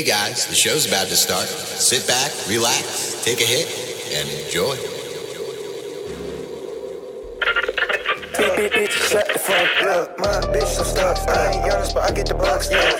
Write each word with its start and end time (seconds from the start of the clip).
Hey 0.00 0.06
guys, 0.06 0.46
the 0.46 0.54
show's 0.54 0.86
about 0.86 1.08
to 1.08 1.14
start. 1.14 1.46
Sit 1.46 2.06
back, 2.06 2.32
relax, 2.48 3.22
take 3.22 3.38
a 3.38 3.44
hit, 3.44 3.68
and 4.16 4.26
enjoy. 4.30 4.74
Shut 8.88 9.28
the 9.30 9.38
fuck 9.38 9.82
up. 9.84 10.18
My 10.18 10.40
bitch. 10.56 10.96
I 11.28 11.52
ain't 11.52 11.70
honest, 11.70 11.92
but 11.92 12.10
I 12.10 12.14
get 12.14 12.28
the 12.28 12.34
bucks, 12.34 12.70
yeah. 12.70 12.96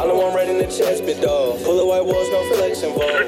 I 0.00 0.06
know 0.06 0.28
I'm 0.28 0.36
right 0.36 0.48
in 0.48 0.58
the 0.58 0.66
chest, 0.66 1.04
bit 1.04 1.20
dog. 1.20 1.58
Full 1.62 1.80
of 1.80 1.88
white 1.88 2.04
walls, 2.04 2.30
no 2.30 2.44
flex 2.54 2.84
involved. 2.84 3.26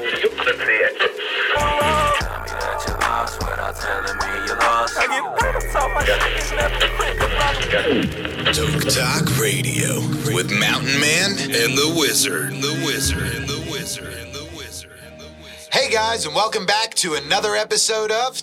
TokeTok 8.49 9.39
Radio 9.39 9.99
with 10.33 10.51
Mountain 10.51 10.99
Man 10.99 11.31
and 11.37 11.77
the 11.77 11.93
Wizard. 11.95 12.49
The 12.53 12.81
Wizard. 12.83 13.35
And 13.35 13.47
the 13.47 13.71
Wizard. 13.71 14.11
And 14.11 14.33
the 14.33 14.49
Wizard. 14.57 14.91
And 15.05 15.21
the 15.21 15.27
Wizard. 15.43 15.71
Hey 15.71 15.91
guys, 15.91 16.25
and 16.25 16.33
welcome 16.33 16.65
back 16.65 16.95
to 16.95 17.13
another 17.13 17.55
episode 17.55 18.09
of 18.11 18.41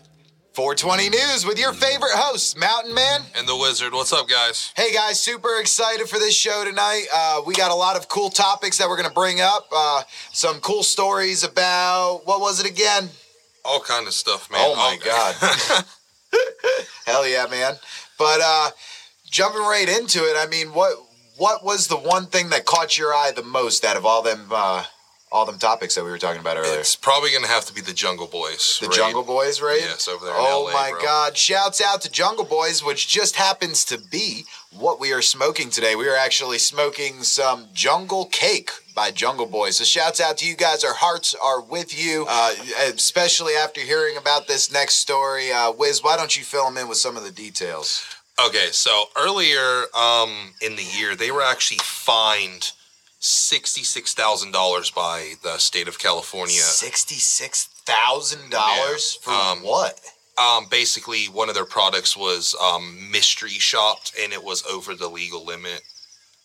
420 0.55 1.09
News 1.11 1.45
with 1.45 1.59
your 1.59 1.73
favorite 1.73 2.13
hosts, 2.13 2.57
Mountain 2.57 2.95
Man. 2.95 3.23
and 3.37 3.49
the 3.49 3.57
wizard. 3.57 3.93
What's 3.95 4.13
up, 4.13 4.29
guys? 4.29 4.73
Hey 4.77 4.93
guys, 4.93 5.19
super 5.19 5.59
excited 5.59 6.09
for 6.09 6.21
this 6.21 6.37
show 6.37 6.65
tonight. 6.65 7.07
Uh, 7.13 7.43
we 7.45 7.55
got 7.55 7.73
a 7.73 7.75
lot 7.75 7.97
of 7.97 8.09
cool 8.09 8.31
topics 8.31 8.79
that 8.79 8.89
we're 8.89 8.97
going 8.97 9.09
to 9.09 9.15
bring 9.15 9.41
up. 9.41 9.67
Uh, 9.75 10.03
some 10.33 10.61
cool 10.61 10.85
stories 10.85 11.43
about 11.43 12.23
what 12.27 12.41
was 12.41 12.61
it 12.61 12.71
again? 12.71 13.09
All 13.65 13.81
kind 13.81 14.07
of 14.07 14.13
stuff, 14.13 14.49
man. 14.53 14.61
Oh 14.63 14.77
my 14.77 14.99
All- 15.11 15.33
God. 15.75 15.85
Hell 17.07 17.27
yeah, 17.27 17.47
man. 17.51 17.75
But 18.19 18.41
uh, 18.43 18.71
jumping 19.37 19.61
right 19.61 19.89
into 19.89 20.21
it, 20.21 20.35
I 20.39 20.47
mean, 20.49 20.69
what 20.69 20.97
what 21.37 21.63
was 21.63 21.89
the 21.89 21.97
one 21.97 22.27
thing 22.27 22.49
that 22.51 22.65
caught 22.65 22.97
your 22.97 23.13
eye 23.13 23.31
the 23.37 23.43
most 23.43 23.85
out 23.85 23.97
of 23.99 24.07
all 24.07 24.23
them 24.23 24.47
uh, 24.51 24.85
all 25.31 25.45
them 25.45 25.59
topics 25.59 25.95
that 25.95 26.05
we 26.05 26.11
were 26.11 26.17
talking 26.17 26.41
about 26.41 26.57
earlier? 26.57 26.81
it's 26.81 26.97
probably 26.97 27.31
gonna 27.33 27.47
have 27.47 27.67
to 27.67 27.75
be 27.75 27.83
the 27.83 27.93
Jungle 27.93 28.27
Boys. 28.27 28.79
The 28.81 28.89
raid. 28.89 28.97
Jungle 28.97 29.23
Boys 29.23 29.61
right? 29.61 29.81
Yes, 29.83 30.09
over 30.09 30.25
there 30.25 30.35
in 30.35 30.41
Oh 30.41 30.65
LA, 30.65 30.73
my 30.73 30.91
bro. 30.93 31.03
God. 31.03 31.37
Shouts 31.37 31.83
out 31.83 32.01
to 32.03 32.11
Jungle 32.11 32.47
Boys, 32.47 32.83
which 32.83 33.09
just 33.09 33.37
happens 33.37 33.85
to 33.87 33.99
be 33.99 34.47
what 34.73 34.99
we 34.99 35.13
are 35.13 35.23
smoking 35.23 35.69
today. 35.69 35.95
We 35.97 36.09
are 36.09 36.17
actually 36.17 36.59
smoking 36.59 37.23
some 37.23 37.69
Jungle 37.75 38.25
Cake 38.27 38.71
by 38.95 39.11
Jungle 39.11 39.47
Boys. 39.47 39.77
So 39.77 39.85
shouts 39.85 40.19
out 40.19 40.39
to 40.39 40.47
you 40.47 40.57
guys. 40.57 40.83
Our 40.83 40.95
hearts 40.95 41.35
are 41.35 41.61
with 41.61 41.93
you, 42.03 42.25
uh, 42.27 42.55
especially 42.95 43.53
after 43.53 43.83
hearing 43.83 44.17
about 44.17 44.49
this 44.49 44.73
next 44.73 44.95
story. 44.95 45.53
Uh, 45.53 45.73
Wiz, 45.73 46.03
why 46.03 46.17
don't 46.17 46.35
you 46.39 46.43
fill 46.43 46.65
them 46.65 46.79
in 46.79 46.89
with 46.89 46.97
some 46.97 47.19
of 47.19 47.23
the 47.23 47.31
details? 47.31 48.03
Okay, 48.45 48.69
so 48.71 49.07
earlier 49.17 49.85
um, 49.95 50.53
in 50.61 50.77
the 50.77 50.83
year, 50.83 51.17
they 51.17 51.31
were 51.31 51.43
actually 51.43 51.79
fined 51.79 52.73
sixty-six 53.19 54.13
thousand 54.13 54.53
dollars 54.53 54.91
by 54.91 55.35
the 55.43 55.57
state 55.59 55.89
of 55.89 55.99
California. 55.99 56.61
$66,000 56.61 59.19
for 59.23 59.31
Um, 59.31 59.63
what? 59.63 59.99
Um, 60.39 60.67
basically, 60.71 61.25
one 61.27 61.49
of 61.49 61.55
their 61.55 61.65
products 61.65 62.15
was 62.15 62.55
um, 62.63 63.11
mystery 63.11 63.53
shopped, 63.53 64.13
and 64.21 64.35
it 64.35 64.45
was 64.45 64.63
over 64.67 64.95
the 64.95 65.09
legal 65.09 65.45
limit 65.45 65.83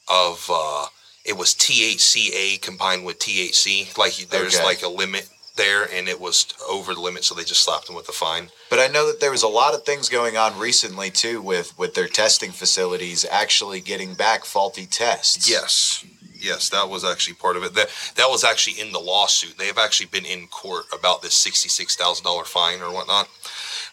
of. 0.07 0.49
Uh, 0.51 0.85
it 1.23 1.37
was 1.37 1.53
THCA 1.53 2.59
combined 2.61 3.05
with 3.05 3.19
THC. 3.19 3.95
Like 3.97 4.15
there's 4.29 4.55
Okay. 4.55 4.63
like 4.63 4.81
a 4.81 4.87
limit 4.87 5.29
there, 5.61 5.83
and 5.95 6.07
it 6.07 6.19
was 6.19 6.37
over 6.69 6.93
the 6.93 7.01
limit, 7.01 7.23
so 7.23 7.35
they 7.35 7.43
just 7.43 7.63
slapped 7.63 7.87
them 7.87 7.95
with 7.95 8.09
a 8.09 8.11
fine. 8.11 8.49
But 8.69 8.79
I 8.79 8.87
know 8.87 9.05
that 9.07 9.19
there 9.19 9.31
was 9.31 9.43
a 9.43 9.47
lot 9.61 9.73
of 9.73 9.83
things 9.83 10.09
going 10.09 10.35
on 10.37 10.57
recently 10.59 11.09
too 11.11 11.41
with 11.41 11.77
with 11.77 11.93
their 11.93 12.07
testing 12.07 12.51
facilities 12.51 13.25
actually 13.43 13.81
getting 13.81 14.13
back 14.15 14.45
faulty 14.45 14.85
tests. 14.85 15.49
Yes. 15.49 16.05
Yes, 16.51 16.69
that 16.69 16.89
was 16.89 17.03
actually 17.05 17.35
part 17.35 17.55
of 17.57 17.63
it. 17.63 17.75
That 17.75 17.89
that 18.15 18.29
was 18.29 18.43
actually 18.43 18.81
in 18.81 18.91
the 18.91 18.99
lawsuit. 18.99 19.57
They've 19.57 19.77
actually 19.77 20.07
been 20.07 20.25
in 20.25 20.47
court 20.47 20.85
about 20.91 21.21
this 21.21 21.35
sixty-six 21.35 21.95
thousand 21.95 22.23
dollar 22.23 22.45
fine 22.45 22.81
or 22.81 22.91
whatnot. 22.91 23.29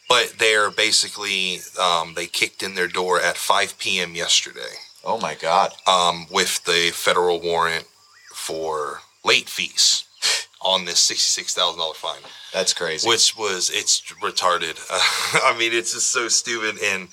But 0.09 0.35
they're 0.39 0.71
basically 0.71 1.59
um, 1.79 2.15
they 2.15 2.27
kicked 2.27 2.63
in 2.63 2.75
their 2.75 2.89
door 2.89 3.21
at 3.21 3.37
five 3.37 3.79
p.m. 3.79 4.15
yesterday 4.15 4.75
Oh 5.05 5.19
my 5.21 5.35
God. 5.35 5.73
um, 5.87 6.27
with 6.31 6.65
the 6.65 6.91
federal 6.95 7.39
warrant 7.41 7.85
for 8.33 9.01
late 9.25 9.49
fees 9.51 10.05
on 10.63 10.85
this 10.85 10.99
sixty-six 11.01 11.55
thousand 11.55 11.79
dollar 11.79 11.95
fine 11.95 12.21
That's 12.53 12.73
crazy. 12.75 13.09
which 13.09 13.37
was 13.37 13.71
it's 13.71 14.01
retarded. 14.23 14.79
I 14.91 15.57
mean, 15.59 15.73
it's 15.73 15.93
just 15.95 16.11
so 16.11 16.29
stupid. 16.29 16.83
And 16.83 17.09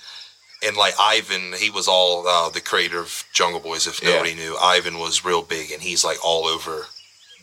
and 0.65 0.75
like 0.77 0.93
Ivan, 0.99 1.53
he 1.53 1.69
was 1.69 1.87
all 1.87 2.27
uh, 2.27 2.49
the 2.49 2.61
creator 2.61 2.99
of 2.99 3.23
Jungle 3.33 3.59
Boys. 3.59 3.85
If 3.87 4.01
Yeah. 4.01 4.11
nobody 4.13 4.33
knew, 4.33 4.57
Ivan 4.59 4.97
was 4.99 5.23
real 5.25 5.43
big, 5.43 5.71
and 5.71 5.81
he's 5.83 6.03
like 6.03 6.17
all 6.25 6.45
over 6.45 6.87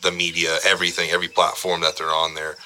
the 0.01 0.11
media, 0.11 0.57
everything, 0.65 1.09
every 1.11 1.29
platform 1.29 1.79
that 1.81 1.95
they're 1.97 2.09
on 2.13 2.33
there. 2.33 2.57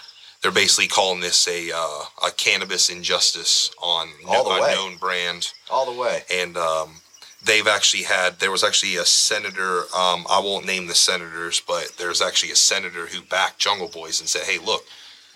They're 0.41 0.51
basically 0.51 0.87
calling 0.87 1.19
this 1.19 1.47
a 1.47 1.71
uh, 1.75 2.05
a 2.25 2.31
cannabis 2.31 2.89
injustice 2.89 3.69
on 3.79 4.09
All 4.27 4.43
the 4.45 4.49
a 4.55 4.61
way. 4.61 4.73
known 4.73 4.97
brand 4.97 5.51
All 5.69 5.85
the 5.91 5.99
way. 5.99 6.23
and 6.31 6.55
um, 6.57 7.01
they've 7.43 7.67
actually 7.67 8.03
had 8.03 8.39
there 8.39 8.51
was 8.51 8.63
actually 8.63 8.95
a 8.95 9.05
senator 9.05 9.81
um, 9.95 10.25
i 10.29 10.39
won't 10.43 10.65
name 10.65 10.87
the 10.87 10.95
senators 10.95 11.61
but 11.61 11.91
there's 11.97 12.21
actually 12.21 12.51
a 12.51 12.55
senator 12.55 13.07
who 13.07 13.21
backed 13.21 13.59
jungle 13.59 13.87
boys 13.87 14.19
and 14.19 14.29
said 14.29 14.43
hey 14.43 14.57
look 14.63 14.83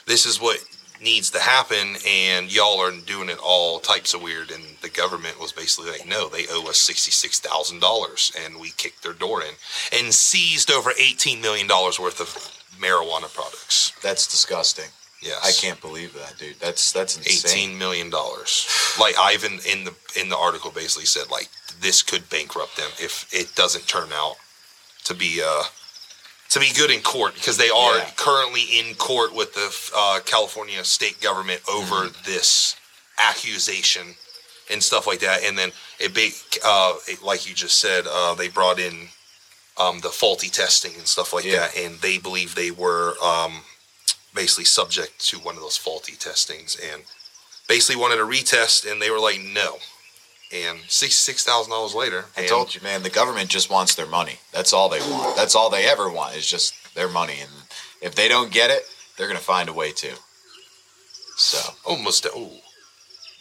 this 0.05 0.25
is 0.25 0.41
what 0.41 0.59
needs 1.01 1.31
to 1.31 1.39
happen 1.39 1.95
and 2.07 2.53
y'all 2.53 2.79
are 2.79 2.91
doing 2.91 3.27
it 3.29 3.39
all 3.43 3.79
types 3.79 4.13
of 4.13 4.21
weird 4.21 4.51
and 4.51 4.63
the 4.81 4.89
government 4.89 5.39
was 5.39 5.51
basically 5.51 5.89
like 5.89 6.05
no 6.07 6.29
they 6.29 6.45
owe 6.51 6.69
us 6.69 6.89
$66000 6.89 8.45
and 8.45 8.59
we 8.59 8.69
kicked 8.77 9.01
their 9.01 9.13
door 9.13 9.41
in 9.41 9.53
and 9.91 10.13
seized 10.13 10.69
over 10.69 10.91
$18 10.91 11.41
million 11.41 11.67
worth 11.67 12.19
of 12.19 12.27
marijuana 12.79 13.33
products 13.33 13.93
That's 14.01 14.27
disgusting. 14.27 14.85
Yes 15.21 15.39
I 15.43 15.51
can't 15.65 15.79
believe 15.81 16.13
that, 16.13 16.37
dude. 16.37 16.59
That's 16.59 16.91
that's 16.91 17.17
insane. 17.17 17.67
eighteen 17.67 17.77
million 17.79 18.09
dollars. 18.09 18.67
Like 18.99 19.15
Ivan 19.17 19.59
in 19.71 19.85
the 19.85 19.93
in 20.19 20.27
the 20.29 20.37
article 20.37 20.69
basically 20.71 21.05
said, 21.05 21.29
like 21.31 21.49
this 21.79 22.01
could 22.01 22.29
bankrupt 22.29 22.75
them 22.77 22.89
if 22.99 23.27
it 23.33 23.55
doesn't 23.55 23.87
turn 23.87 24.09
out 24.13 24.35
to 25.05 25.13
be 25.13 25.41
uh 25.45 25.63
to 26.49 26.59
be 26.59 26.71
good 26.75 26.91
in 26.91 27.01
court 27.01 27.33
because 27.35 27.57
they 27.57 27.69
are 27.69 27.97
Yeah. 27.97 28.09
currently 28.17 28.63
in 28.79 28.95
court 28.95 29.33
with 29.33 29.53
the 29.53 29.73
uh, 29.95 30.19
California 30.25 30.83
state 30.83 31.21
government 31.21 31.61
over 31.69 31.95
Mm-hmm. 32.09 32.25
this 32.31 32.75
accusation 33.17 34.15
and 34.69 34.83
stuff 34.83 35.07
like 35.07 35.19
that. 35.19 35.43
And 35.43 35.57
then 35.57 35.71
it 35.99 36.13
big 36.13 36.33
uh 36.65 36.95
it, 37.07 37.23
like 37.23 37.47
you 37.47 37.55
just 37.55 37.79
said, 37.79 38.05
uh, 38.11 38.33
they 38.35 38.49
brought 38.49 38.77
in 38.79 39.07
um, 39.77 39.99
the 40.01 40.09
faulty 40.09 40.49
testing 40.49 40.93
and 40.97 41.07
stuff 41.07 41.31
like 41.33 41.45
Yeah. 41.45 41.59
that, 41.59 41.77
and 41.77 41.97
they 41.99 42.17
believe 42.17 42.55
they 42.55 42.71
were 42.71 43.15
um, 43.23 43.61
basically 44.33 44.65
subject 44.65 45.19
to 45.27 45.37
one 45.39 45.55
of 45.55 45.61
those 45.61 45.77
faulty 45.77 46.13
testings 46.13 46.77
and 46.91 47.03
basically 47.67 47.99
wanted 47.99 48.19
a 48.19 48.23
retest 48.23 48.89
and 48.89 49.01
they 49.01 49.09
were 49.09 49.19
like 49.19 49.39
no 49.41 49.77
and 50.53 50.79
sixty-six 50.87 51.43
thousand 51.43 51.71
dollars 51.71 51.95
later 51.95 52.25
I 52.35 52.45
told 52.45 52.75
you, 52.75 52.81
man. 52.81 53.03
The 53.03 53.09
government 53.09 53.49
just 53.49 53.69
wants 53.69 53.95
their 53.95 54.05
money. 54.07 54.39
That's 54.51 54.73
all 54.73 54.89
they 54.89 54.99
want. 54.99 55.35
That's 55.37 55.55
all 55.55 55.69
they 55.69 55.85
ever 55.85 56.09
want 56.11 56.35
is 56.35 56.45
just 56.45 56.93
their 56.93 57.07
money. 57.07 57.35
And 57.41 57.51
if 58.01 58.15
they 58.15 58.27
don't 58.27 58.51
get 58.51 58.69
it, 58.69 58.83
they're 59.17 59.27
gonna 59.27 59.39
find 59.39 59.69
a 59.69 59.73
way 59.73 59.91
to. 59.93 60.11
So 61.37 61.73
almost 61.85 62.27
oh 62.35 62.51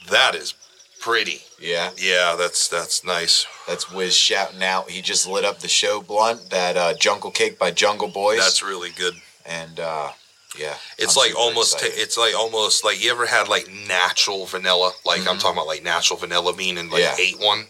that 0.09 0.35
is 0.35 0.55
pretty 1.01 1.41
yeah, 1.59 1.91
yeah 1.97 2.37
that's 2.39 2.69
that's 2.69 3.05
nice 3.05 3.47
that's 3.67 3.91
Wiz 3.91 4.15
shouting 4.15 4.63
out. 4.63 4.91
He 4.91 5.03
just 5.03 5.27
lit 5.27 5.45
up 5.45 5.59
the 5.59 5.69
show 5.69 6.01
blunt 6.01 6.51
that 6.51 6.77
uh, 6.77 6.95
Jungle 6.95 7.31
Cake 7.31 7.59
by 7.59 7.71
Jungle 7.73 8.09
Boys. 8.09 8.39
that's 8.39 8.63
really 8.63 8.91
good 8.91 9.15
and 9.45 9.81
uh, 9.81 10.11
yeah, 10.59 10.75
it's 10.99 11.17
I'm 11.17 11.23
like 11.29 11.39
almost 11.39 11.79
ta- 11.79 11.87
it's 11.89 12.17
like 12.19 12.35
almost 12.37 12.85
like 12.85 13.03
you 13.03 13.11
ever 13.11 13.27
had 13.27 13.49
like 13.49 13.69
natural 13.89 14.47
vanilla 14.47 14.93
like 15.07 15.21
i'm 15.29 15.39
talking 15.39 15.57
about 15.59 15.67
like 15.69 15.83
natural 15.85 16.19
vanilla 16.19 16.53
bean 16.55 16.77
and 16.79 16.91
like 16.91 17.03
Mm-hmm. 17.03 17.21
Yeah. 17.21 17.25
ate 17.27 17.39
one 17.41 17.67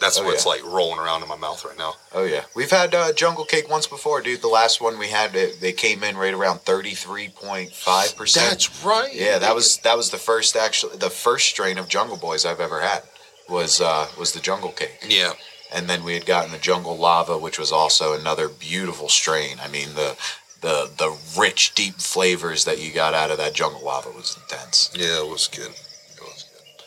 that's 0.00 0.18
Oh, 0.20 0.24
what's 0.24 0.44
yeah. 0.44 0.52
like 0.52 0.64
rolling 0.64 0.98
around 1.00 1.22
in 1.22 1.28
my 1.28 1.36
mouth 1.36 1.64
right 1.64 1.76
now 1.78 1.94
Oh 2.12 2.24
yeah, 2.24 2.44
we've 2.54 2.70
had 2.70 2.94
uh, 2.94 3.12
Jungle 3.14 3.44
Cake 3.44 3.68
once 3.70 3.86
before, 3.86 4.20
dude. 4.22 4.40
The 4.42 4.48
last 4.48 4.80
one 4.80 4.98
we 4.98 5.08
had, 5.08 5.34
it, 5.34 5.60
they 5.60 5.72
came 5.72 6.02
in 6.04 6.16
right 6.16 6.32
around 6.34 6.60
thirty 6.60 6.94
three 6.94 7.28
point 7.30 7.72
five 7.72 8.14
percent. 8.16 8.50
That's 8.50 8.84
right 8.84 9.10
Yeah, 9.14 9.38
that 9.38 9.54
was 9.54 9.78
that 9.78 9.96
was 9.96 10.10
the 10.10 10.18
first 10.18 10.54
actually 10.54 10.96
the 10.98 11.10
first 11.10 11.46
strain 11.48 11.76
of 11.78 11.88
Jungle 11.88 12.16
Boys 12.18 12.44
I've 12.46 12.60
ever 12.60 12.80
had 12.82 13.02
was 13.48 13.80
uh, 13.80 14.06
was 14.18 14.32
the 14.32 14.40
Jungle 14.40 14.70
Cake, 14.72 14.98
yeah 15.08 15.32
and 15.74 15.88
then 15.88 16.04
we 16.04 16.14
had 16.14 16.24
gotten 16.26 16.52
the 16.52 16.58
Jungle 16.58 16.96
Lava, 16.96 17.36
which 17.38 17.58
was 17.58 17.72
also 17.72 18.12
another 18.18 18.48
beautiful 18.48 19.08
strain. 19.08 19.56
I 19.62 19.68
mean 19.68 19.94
the 19.94 20.14
the 20.60 20.90
the 20.98 21.16
rich 21.38 21.74
deep 21.74 21.94
flavors 21.96 22.64
that 22.64 22.82
you 22.82 22.92
got 22.92 23.14
out 23.14 23.30
of 23.30 23.38
that 23.38 23.54
Jungle 23.54 23.84
Lava 23.84 24.10
was 24.10 24.38
intense. 24.42 24.90
Yeah, 24.94 25.22
it 25.22 25.28
was 25.28 25.48
good. 25.48 25.68
It 25.70 26.20
was 26.22 26.44
good. 26.50 26.84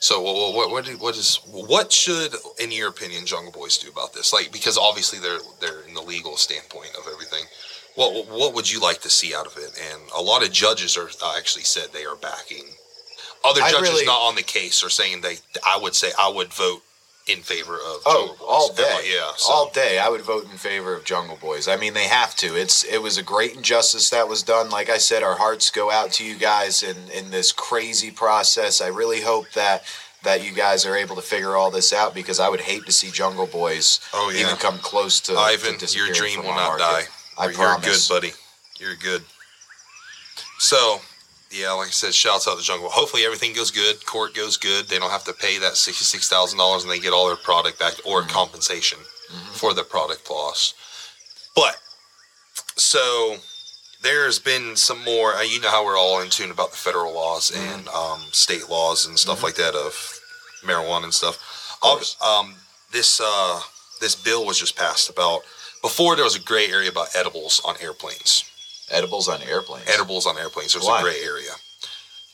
So, 0.00 0.20
what 0.22 0.54
what 0.54 0.70
what, 0.70 0.88
what 1.00 1.16
is 1.16 1.40
what 1.46 1.92
should, 1.92 2.34
in 2.58 2.72
your 2.72 2.88
opinion, 2.88 3.26
Jungle 3.26 3.52
Boys 3.52 3.78
do 3.78 3.90
about 3.90 4.12
this? 4.14 4.32
Like, 4.32 4.50
because 4.52 4.78
obviously 4.78 5.18
they're 5.18 5.40
they're 5.60 5.82
in 5.86 5.94
the 5.94 6.02
legal 6.02 6.36
standpoint 6.36 6.90
of 6.98 7.04
everything. 7.12 7.44
What 7.96 8.28
what 8.28 8.54
would 8.54 8.70
you 8.70 8.80
like 8.80 9.00
to 9.02 9.10
see 9.10 9.34
out 9.34 9.46
of 9.46 9.56
it? 9.58 9.78
And 9.90 10.00
a 10.16 10.22
lot 10.22 10.44
of 10.44 10.52
judges 10.52 10.96
are 10.96 11.08
uh, 11.22 11.34
actually 11.36 11.64
said 11.64 11.88
they 11.92 12.04
are 12.04 12.16
backing. 12.16 12.64
Other 13.44 13.60
judges 13.60 13.90
really- 13.90 14.06
not 14.06 14.20
on 14.20 14.34
the 14.34 14.42
case 14.42 14.84
are 14.84 14.90
saying 14.90 15.20
they. 15.20 15.36
I 15.66 15.78
would 15.78 15.94
say 15.94 16.10
I 16.18 16.28
would 16.28 16.52
vote 16.52 16.82
in 17.26 17.40
favor 17.42 17.74
of 17.74 18.02
Oh, 18.06 18.26
Jungle 18.28 18.36
Boys. 18.36 18.46
all 18.48 18.72
day. 18.72 19.12
Yeah, 19.14 19.30
so- 19.36 19.52
all 19.52 19.70
day. 19.70 19.98
I 19.98 20.08
would 20.08 20.22
vote 20.22 20.44
in 20.50 20.56
favor 20.58 20.94
of 20.94 21.04
Jungle 21.04 21.36
Boys. 21.36 21.68
I 21.68 21.76
mean, 21.76 21.94
they 21.94 22.08
have 22.08 22.34
to. 22.36 22.56
It's 22.56 22.82
it 22.84 22.98
was 23.02 23.18
a 23.18 23.22
great 23.22 23.54
injustice 23.54 24.10
that 24.10 24.28
was 24.28 24.42
done. 24.42 24.70
Like 24.70 24.88
I 24.90 24.98
said, 24.98 25.22
our 25.22 25.36
hearts 25.36 25.70
go 25.70 25.90
out 25.90 26.10
to 26.12 26.24
you 26.24 26.36
guys 26.36 26.82
in 26.82 26.96
in 27.10 27.30
this 27.30 27.52
crazy 27.52 28.10
process. 28.10 28.80
I 28.80 28.88
really 28.88 29.20
hope 29.20 29.50
that 29.52 29.84
that 30.22 30.44
you 30.44 30.52
guys 30.52 30.84
are 30.84 30.96
able 30.96 31.16
to 31.16 31.22
figure 31.22 31.56
all 31.56 31.70
this 31.70 31.92
out 31.92 32.14
because 32.14 32.40
I 32.40 32.48
would 32.48 32.60
hate 32.60 32.84
to 32.86 32.92
see 32.92 33.10
Jungle 33.10 33.46
Boys 33.46 34.00
Oh, 34.12 34.30
yeah. 34.30 34.40
even 34.42 34.56
come 34.56 34.78
close 34.78 35.20
to 35.20 35.34
Ivan, 35.36 35.78
to 35.78 35.96
your 35.96 36.12
dream 36.12 36.40
will 36.42 36.54
not 36.54 36.78
market. 36.78 36.82
die. 36.82 37.02
I 37.38 37.44
You're 37.46 37.54
promise. 37.54 38.06
good, 38.08 38.14
buddy. 38.14 38.32
You're 38.78 38.96
good. 38.96 39.22
So, 40.58 41.00
yeah, 41.50 41.72
like 41.72 41.88
I 41.88 41.90
said, 41.90 42.14
shouts 42.14 42.46
out 42.48 42.58
to 42.58 42.64
Jungle. 42.64 42.88
Hopefully 42.90 43.24
everything 43.24 43.52
goes 43.54 43.70
good. 43.70 44.04
Court 44.06 44.34
goes 44.34 44.56
good. 44.56 44.86
They 44.86 44.98
don't 44.98 45.10
have 45.10 45.24
to 45.24 45.32
pay 45.32 45.58
that 45.58 45.76
sixty-six 45.76 46.28
thousand 46.28 46.58
dollars, 46.58 46.82
and 46.84 46.92
they 46.92 46.98
get 46.98 47.12
all 47.12 47.26
their 47.26 47.36
product 47.36 47.78
back 47.78 47.94
or 48.06 48.22
Mm-hmm. 48.22 48.30
compensation 48.30 48.98
for 49.52 49.74
the 49.74 49.82
product 49.84 50.28
loss. 50.30 50.74
But 51.54 51.76
so 52.76 53.36
there's 54.02 54.38
been 54.38 54.76
some 54.76 55.02
more. 55.04 55.34
Uh, 55.34 55.42
you 55.42 55.60
know 55.60 55.70
how 55.70 55.84
we're 55.84 55.98
all 55.98 56.20
in 56.22 56.30
tune 56.30 56.50
about 56.50 56.70
the 56.70 56.76
federal 56.76 57.14
laws 57.14 57.50
Mm-hmm. 57.50 57.78
and 57.78 57.88
um, 57.88 58.20
state 58.32 58.68
laws 58.68 59.06
and 59.06 59.18
stuff 59.18 59.42
like 59.42 59.54
that 59.56 59.74
of 59.74 59.94
marijuana 60.64 61.04
and 61.04 61.14
stuff. 61.14 61.36
Um, 62.24 62.54
this 62.92 63.20
uh, 63.22 63.60
this 64.00 64.14
bill 64.14 64.46
was 64.46 64.58
just 64.58 64.76
passed 64.76 65.08
about. 65.10 65.42
Before 65.82 66.14
there 66.14 66.24
was 66.26 66.36
a 66.36 66.40
gray 66.40 66.66
area 66.68 66.90
about 66.90 67.08
edibles 67.16 67.60
on 67.64 67.74
airplanes. 67.80 68.44
Edibles 68.90 69.28
on 69.28 69.42
airplanes. 69.42 69.88
Edibles 69.88 70.26
on 70.26 70.38
airplanes. 70.38 70.72
There's 70.72 70.84
Why? 70.86 71.00
a 71.00 71.02
gray 71.02 71.20
area 71.24 71.50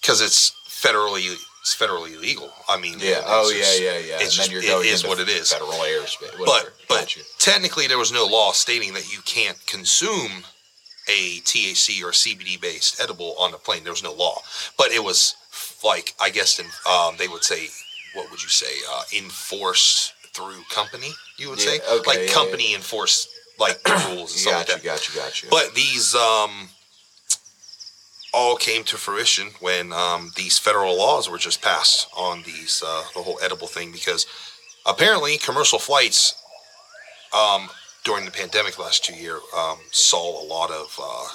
because 0.00 0.20
it's 0.20 0.52
federally 0.68 1.34
it's 1.60 1.74
federally 1.76 2.14
illegal. 2.16 2.50
I 2.68 2.78
mean, 2.78 2.98
Yeah. 3.00 3.22
Oh 3.26 3.50
just- 3.52 3.80
yeah, 3.80 3.92
yeah, 3.92 3.98
yeah. 3.98 4.14
It's 4.20 4.38
and 4.38 4.50
just, 4.50 4.66
going 4.66 4.86
is 4.86 5.04
what 5.04 5.18
it 5.18 5.28
is. 5.28 5.52
Federal 5.52 5.72
airspace. 5.72 6.30
But 6.38 6.40
Whatever. 6.40 6.72
but 6.88 7.16
you. 7.16 7.22
technically, 7.38 7.86
there 7.88 7.98
was 7.98 8.12
no 8.12 8.24
law 8.26 8.52
stating 8.52 8.94
that 8.94 9.12
you 9.12 9.20
can't 9.24 9.58
consume 9.66 10.44
a 11.08 11.40
THC 11.40 12.02
or 12.02 12.10
CBD 12.12 12.60
based 12.60 13.00
edible 13.00 13.34
on 13.38 13.50
the 13.52 13.58
plane. 13.58 13.82
There 13.84 13.92
was 13.92 14.02
no 14.02 14.12
law, 14.12 14.40
but 14.78 14.90
it 14.92 15.02
was 15.04 15.34
like 15.84 16.14
I 16.20 16.30
guess 16.30 16.58
in, 16.58 16.66
um, 16.90 17.16
they 17.18 17.28
would 17.28 17.44
say, 17.44 17.68
what 18.14 18.30
would 18.30 18.42
you 18.42 18.48
say, 18.48 18.72
uh, 18.92 19.02
enforced 19.16 20.14
through 20.34 20.62
company? 20.70 21.10
You 21.38 21.50
would 21.50 21.58
Yeah, 21.58 21.70
say 21.72 21.80
okay, 21.90 22.06
like 22.06 22.28
yeah, 22.28 22.34
company 22.34 22.74
enforced 22.74 23.28
like 23.58 23.82
the 23.82 23.92
rules 24.08 24.32
and 24.32 24.40
stuff 24.40 24.54
like 24.54 24.66
Got 24.66 24.68
you. 24.68 24.74
that. 24.74 24.84
Got 24.84 25.08
you. 25.08 25.20
Got 25.20 25.42
you. 25.42 25.48
But 25.50 25.74
these 25.74 26.14
um, 26.14 26.68
all 28.32 28.56
came 28.56 28.84
to 28.84 28.96
fruition 28.96 29.48
when 29.60 29.92
um, 29.92 30.30
these 30.36 30.58
federal 30.58 30.96
laws 30.96 31.28
were 31.30 31.38
just 31.38 31.62
passed 31.62 32.08
on 32.16 32.42
these 32.42 32.82
uh, 32.86 33.04
the 33.14 33.22
whole 33.22 33.38
edible 33.42 33.66
thing 33.66 33.92
because 33.92 34.26
apparently 34.84 35.38
commercial 35.38 35.78
flights 35.78 36.34
um, 37.34 37.68
during 38.04 38.24
the 38.24 38.30
pandemic 38.30 38.78
last 38.78 39.04
two 39.04 39.14
year 39.14 39.38
um, 39.56 39.78
saw 39.90 40.42
a 40.42 40.44
lot 40.46 40.70
of 40.70 40.98
uh, 41.02 41.28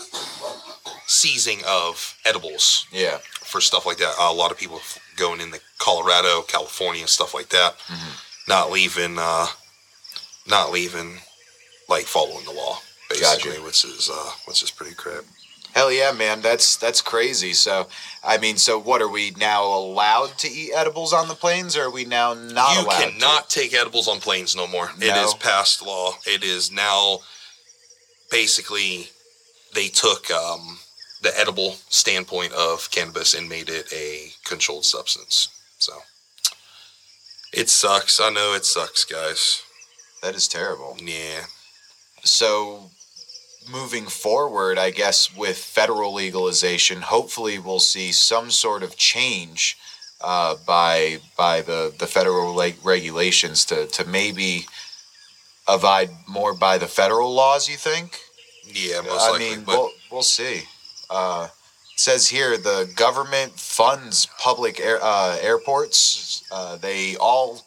seizing 1.08 1.60
of 1.68 2.18
edibles 2.26 2.86
yeah. 2.92 3.18
for 3.34 3.60
stuff 3.60 3.86
like 3.86 3.98
that. 3.98 4.14
a 4.20 4.34
lot 4.34 4.52
of 4.52 4.58
people 4.58 4.80
going 5.18 5.42
into 5.42 5.60
Colorado, 5.80 6.42
California, 6.44 7.08
stuff 7.08 7.34
like 7.34 7.50
that, 7.50 7.76
not 8.48 8.72
leaving, 8.72 9.18
uh, 9.20 9.48
not 10.48 10.72
leaving, 10.72 11.18
like 11.92 12.06
following 12.06 12.44
the 12.46 12.52
law, 12.52 12.80
Gotcha. 13.10 13.22
basically, 13.22 13.64
which 13.64 13.86
is 13.86 14.10
uh, 14.12 14.32
which 14.46 14.64
is 14.64 14.72
pretty 14.72 14.96
crap. 14.96 15.24
Hell 15.74 15.92
yeah, 15.92 16.12
man. 16.12 16.42
That's 16.42 16.76
that's 16.76 17.02
crazy. 17.02 17.54
So, 17.54 17.88
I 18.26 18.38
mean, 18.40 18.58
so 18.58 18.80
what 18.80 19.02
are 19.02 19.08
we 19.08 19.32
now 19.32 19.64
allowed 19.66 20.38
to 20.40 20.50
eat 20.50 20.72
edibles 20.76 21.14
on 21.14 21.28
the 21.28 21.34
planes, 21.36 21.78
or 21.78 21.84
are 21.84 21.92
we 21.92 22.04
now 22.06 22.34
not 22.34 22.78
you 22.82 22.86
cannot 22.90 23.50
take 23.50 23.74
edibles 23.74 24.08
on 24.08 24.20
planes 24.20 24.56
no 24.56 24.68
more. 24.68 24.90
It 25.00 25.08
No? 25.16 25.24
is 25.24 25.34
past 25.36 25.82
law. 25.86 26.14
It 26.26 26.44
is 26.44 26.72
now 26.72 27.20
basically 28.32 29.10
they 29.74 29.88
took 29.88 30.30
um, 30.32 30.80
the 31.22 31.32
edible 31.40 31.76
standpoint 31.90 32.52
of 32.54 32.90
cannabis 32.92 33.34
and 33.34 33.48
made 33.48 33.70
it 33.70 33.92
a 33.94 34.32
controlled 34.44 34.86
substance. 34.86 35.48
So 35.78 35.94
it 37.54 37.70
sucks. 37.70 38.20
I 38.20 38.30
know 38.30 38.54
it 38.56 38.66
sucks, 38.66 39.06
guys. 39.06 39.64
That 40.22 40.36
is 40.36 40.48
terrible. 40.50 40.98
Yeah. 41.02 41.46
So, 42.24 42.92
moving 43.72 44.06
forward, 44.06 44.78
I 44.78 44.92
guess 44.92 45.36
with 45.36 45.58
federal 45.58 46.14
legalization, 46.14 47.02
hopefully 47.02 47.60
we'll 47.60 47.80
see 47.80 48.12
some 48.12 48.52
sort 48.52 48.84
of 48.84 48.96
change 48.98 49.78
uh, 50.22 50.56
by 50.66 51.20
by 51.38 51.62
the 51.62 51.94
the 51.98 52.08
federal 52.08 52.56
regulations 52.84 53.66
to 53.66 53.88
to 53.88 54.06
maybe 54.06 54.66
abide 55.68 56.10
more 56.28 56.54
by 56.54 56.78
the 56.78 56.88
federal 56.88 57.34
laws. 57.34 57.70
You 57.70 57.78
think? 57.78 58.20
Yeah, 58.66 59.02
most 59.02 59.22
I 59.22 59.32
likely. 59.32 59.50
mean, 59.50 59.64
but 59.64 59.78
we'll 59.78 59.92
we'll 60.12 60.22
see. 60.24 60.64
Uh, 61.10 61.48
says 61.96 62.28
here 62.28 62.58
the 62.58 62.92
government 62.96 63.60
funds 63.60 64.28
public 64.40 64.80
air, 64.80 65.00
uh, 65.02 65.38
airports. 65.42 66.44
Uh, 66.52 66.78
they 66.78 67.16
all 67.18 67.64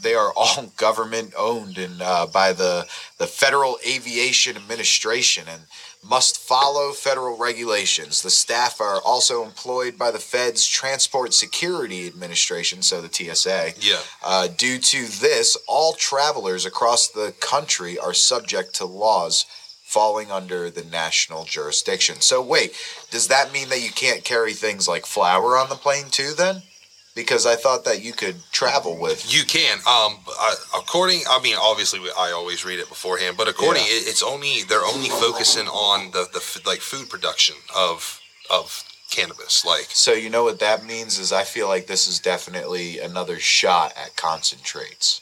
they 0.00 0.14
are 0.14 0.32
all 0.36 0.72
government 0.76 1.32
owned 1.36 1.78
and 1.78 2.02
uh, 2.02 2.26
by 2.26 2.52
the 2.52 2.86
the 3.18 3.26
Federal 3.26 3.78
Aviation 3.86 4.56
Administration 4.56 5.44
and 5.48 5.62
must 6.06 6.38
follow 6.38 6.92
federal 6.92 7.36
regulations. 7.38 8.22
The 8.22 8.30
staff 8.30 8.80
are 8.80 9.00
also 9.00 9.44
employed 9.44 9.96
by 9.96 10.10
the 10.10 10.18
Fed's 10.18 10.66
Transport 10.66 11.32
Security 11.32 12.06
Administration, 12.06 12.82
so 12.82 13.00
the 13.00 13.12
TSA. 13.12 13.72
yeah. 13.80 14.00
Uh, 14.22 14.48
due 14.48 14.78
to 14.78 15.06
this, 15.06 15.56
all 15.66 15.94
travelers 15.94 16.66
across 16.66 17.08
the 17.08 17.32
country 17.40 17.98
are 17.98 18.12
subject 18.12 18.74
to 18.74 18.84
laws 18.84 19.46
falling 19.82 20.30
under 20.30 20.70
the 20.70 20.84
national 20.84 21.44
jurisdiction. 21.44 22.20
So, 22.20 22.42
wait, 22.42 22.74
does 23.10 23.28
that 23.28 23.52
mean 23.52 23.68
that 23.68 23.82
you 23.82 23.90
can't 23.90 24.24
carry 24.24 24.52
things 24.52 24.88
like 24.88 25.06
flour 25.06 25.56
on 25.56 25.68
the 25.68 25.76
plane 25.76 26.06
too, 26.10 26.34
then? 26.36 26.62
Because 27.14 27.46
I 27.46 27.54
thought 27.54 27.84
that 27.84 28.02
you 28.02 28.12
could 28.12 28.36
travel 28.50 28.96
with. 28.98 29.32
You 29.32 29.44
can. 29.44 29.78
Um, 29.78 30.18
I, 30.26 30.54
according, 30.76 31.20
I 31.30 31.40
mean, 31.40 31.54
obviously, 31.60 32.00
I 32.18 32.32
always 32.32 32.64
read 32.64 32.80
it 32.80 32.88
beforehand, 32.88 33.36
but 33.36 33.46
according, 33.46 33.84
Yeah. 33.84 33.90
it, 33.98 34.08
it's 34.08 34.22
only 34.22 34.64
they're 34.64 34.84
only 34.84 35.08
focusing 35.10 35.68
on 35.68 36.10
the 36.10 36.26
the 36.32 36.60
like 36.66 36.80
food 36.80 37.08
production 37.08 37.54
of 37.76 38.20
of 38.50 38.82
cannabis. 39.12 39.64
Like, 39.64 39.86
So, 39.90 40.12
you 40.12 40.28
know 40.28 40.42
what 40.42 40.58
that 40.58 40.84
means 40.84 41.18
is 41.20 41.30
I 41.32 41.44
feel 41.44 41.68
like 41.68 41.86
this 41.86 42.08
is 42.08 42.18
definitely 42.18 42.98
another 42.98 43.38
shot 43.38 43.92
at 43.96 44.16
concentrates. 44.16 45.20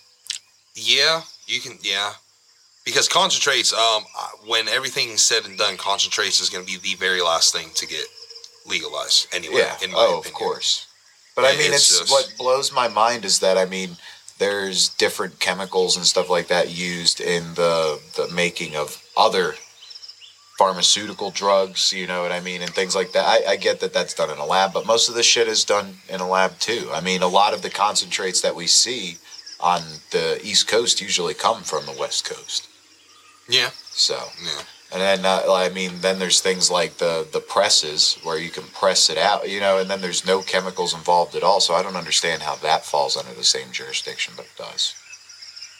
yeah, 0.74 1.22
you 1.46 1.60
can, 1.60 1.78
yeah, 1.82 2.14
because 2.86 3.06
concentrates. 3.06 3.70
Um, 3.74 4.04
uh, 4.18 4.28
when 4.46 4.66
everything's 4.68 5.20
said 5.22 5.44
and 5.44 5.58
done, 5.58 5.76
concentrates 5.76 6.40
is 6.40 6.48
going 6.48 6.64
to 6.64 6.72
be 6.72 6.78
the 6.78 6.94
very 6.98 7.20
last 7.20 7.52
thing 7.52 7.68
to 7.74 7.86
get 7.86 8.06
legalized. 8.66 9.26
Anyway, 9.34 9.56
Yeah. 9.58 9.76
in 9.84 9.90
my 9.92 9.98
oh, 9.98 10.20
opinion. 10.20 10.26
of 10.28 10.32
course. 10.32 10.86
But 11.34 11.44
I 11.46 11.52
mean, 11.52 11.72
it's 11.72 11.90
it's, 11.90 11.98
just- 12.00 12.10
what 12.12 12.32
blows 12.38 12.72
my 12.72 12.88
mind 12.88 13.24
is 13.24 13.38
that 13.40 13.56
I 13.58 13.64
mean, 13.64 13.96
there's 14.38 14.88
different 14.90 15.38
chemicals 15.40 15.96
and 15.96 16.04
stuff 16.06 16.28
like 16.28 16.48
that 16.48 16.70
used 16.70 17.20
in 17.20 17.54
the 17.54 18.00
the 18.16 18.28
making 18.34 18.76
of 18.76 19.02
other 19.16 19.54
pharmaceutical 20.58 21.30
drugs. 21.30 21.92
You 21.92 22.06
know 22.06 22.22
what 22.22 22.32
I 22.32 22.40
mean, 22.40 22.62
and 22.62 22.70
things 22.72 22.94
like 22.94 23.12
that. 23.12 23.26
I, 23.26 23.52
I 23.52 23.56
get 23.56 23.80
that 23.80 23.92
that's 23.92 24.14
done 24.14 24.30
in 24.30 24.38
a 24.38 24.44
lab, 24.44 24.72
but 24.72 24.86
most 24.86 25.08
of 25.08 25.14
the 25.14 25.22
shit 25.22 25.48
is 25.48 25.64
done 25.64 25.96
in 26.08 26.20
a 26.20 26.28
lab 26.28 26.58
too. 26.58 26.90
I 26.92 27.00
mean, 27.00 27.22
a 27.22 27.28
lot 27.28 27.54
of 27.54 27.62
the 27.62 27.70
concentrates 27.70 28.40
that 28.42 28.54
we 28.54 28.66
see 28.66 29.16
on 29.60 29.80
the 30.10 30.40
East 30.42 30.68
Coast 30.68 31.00
usually 31.00 31.34
come 31.34 31.62
from 31.62 31.86
the 31.86 31.96
West 31.98 32.24
Coast. 32.28 32.68
Yeah, 33.48 33.70
So. 33.90 34.18
yeah. 34.42 34.62
And 34.92 35.00
then, 35.00 35.24
uh, 35.24 35.42
I 35.48 35.70
mean, 35.70 36.00
then 36.00 36.18
there's 36.18 36.40
things 36.42 36.70
like 36.70 36.98
the 36.98 37.26
the 37.32 37.40
presses 37.40 38.18
where 38.22 38.38
you 38.38 38.50
can 38.50 38.64
press 38.64 39.08
it 39.08 39.16
out, 39.16 39.48
you 39.48 39.58
know, 39.58 39.78
and 39.78 39.88
then 39.88 40.00
there's 40.02 40.26
no 40.26 40.42
chemicals 40.42 40.92
involved 40.94 41.34
at 41.34 41.42
all. 41.42 41.60
So 41.60 41.74
I 41.74 41.82
don't 41.82 41.96
understand 41.96 42.42
how 42.42 42.56
that 42.56 42.84
falls 42.84 43.16
under 43.16 43.32
the 43.32 43.44
same 43.44 43.72
jurisdiction, 43.72 44.34
but 44.36 44.44
it 44.46 44.56
does. 44.58 44.94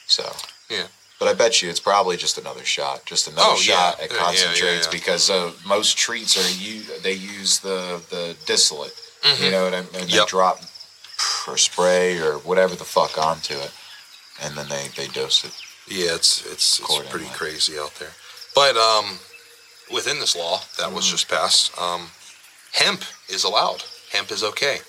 So 0.06 0.24
Yeah. 0.70 0.86
But 1.18 1.28
I 1.28 1.34
bet 1.34 1.62
you 1.62 1.70
it's 1.70 1.78
probably 1.78 2.16
just 2.16 2.36
another 2.38 2.64
shot, 2.64 3.04
just 3.04 3.28
another 3.28 3.44
Oh, 3.50 3.54
yeah. 3.56 3.74
shot 3.74 4.00
at 4.00 4.10
Yeah, 4.10 4.16
yeah, 4.16 4.18
yeah, 4.18 4.24
concentrates 4.24 4.86
yeah. 4.86 4.92
because 4.92 5.30
uh, 5.30 5.52
most 5.66 5.96
treats 5.96 6.36
are 6.36 6.50
you 6.64 6.82
they 7.02 7.12
use 7.12 7.58
the 7.60 8.00
the 8.10 8.34
distillate, 8.46 8.94
you 9.40 9.50
know, 9.50 9.66
and, 9.66 9.74
and 9.76 9.86
they 9.92 10.00
Mm-hmm. 10.06 10.26
Drop 10.26 10.58
or 11.46 11.56
spray 11.58 12.18
or 12.18 12.38
whatever 12.38 12.74
the 12.74 12.84
fuck 12.84 13.16
onto 13.18 13.54
it, 13.54 13.72
and 14.42 14.56
then 14.56 14.68
they 14.68 14.88
they 14.96 15.06
dose 15.08 15.44
it. 15.44 15.52
Yeah, 15.86 16.14
it's 16.14 16.44
it's 16.46 16.80
it's 16.80 16.98
pretty 17.10 17.26
crazy 17.40 17.78
out 17.78 17.94
there. 18.00 18.14
But 18.54 18.76
um, 18.76 19.18
within 19.92 20.18
this 20.18 20.36
law 20.36 20.60
that 20.78 20.92
was 20.92 21.06
Mm. 21.06 21.10
just 21.10 21.28
passed, 21.28 21.76
um, 21.78 22.10
hemp 22.72 23.04
is 23.28 23.44
allowed. 23.44 23.82
Hemp 24.12 24.30
is 24.30 24.42
okay 24.44 24.80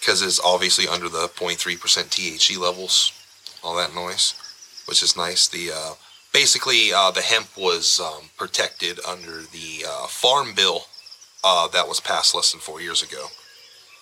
because 0.00 0.20
it's 0.22 0.40
obviously 0.40 0.88
under 0.88 1.08
the 1.08 1.28
0.3 1.28 1.76
percent 1.80 2.10
THC 2.10 2.58
levels, 2.58 3.12
all 3.62 3.76
that 3.76 3.94
noise, 3.94 4.34
which 4.86 5.02
is 5.02 5.16
nice. 5.16 5.46
The 5.48 5.70
uh, 5.72 5.94
basically 6.32 6.92
uh, 6.92 7.10
the 7.12 7.22
hemp 7.22 7.48
was 7.56 8.00
um, 8.00 8.30
protected 8.36 8.98
under 9.06 9.42
the 9.42 9.84
uh, 9.88 10.06
farm 10.08 10.54
bill 10.54 10.86
uh, 11.44 11.68
that 11.68 11.86
was 11.88 12.00
passed 12.00 12.34
less 12.34 12.50
than 12.50 12.60
four 12.60 12.80
years 12.80 13.02
ago. 13.02 13.26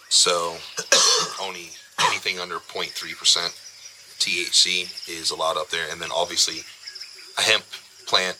So 0.08 0.56
only 1.42 1.70
anything 2.00 2.38
under 2.40 2.56
0.3 2.58 3.16
percent 3.18 3.52
THC 4.18 5.08
is 5.08 5.30
allowed 5.30 5.56
up 5.58 5.68
there, 5.70 5.86
and 5.90 6.00
then 6.00 6.10
obviously 6.14 6.60
a 7.38 7.42
hemp 7.42 7.64
plant, 8.06 8.36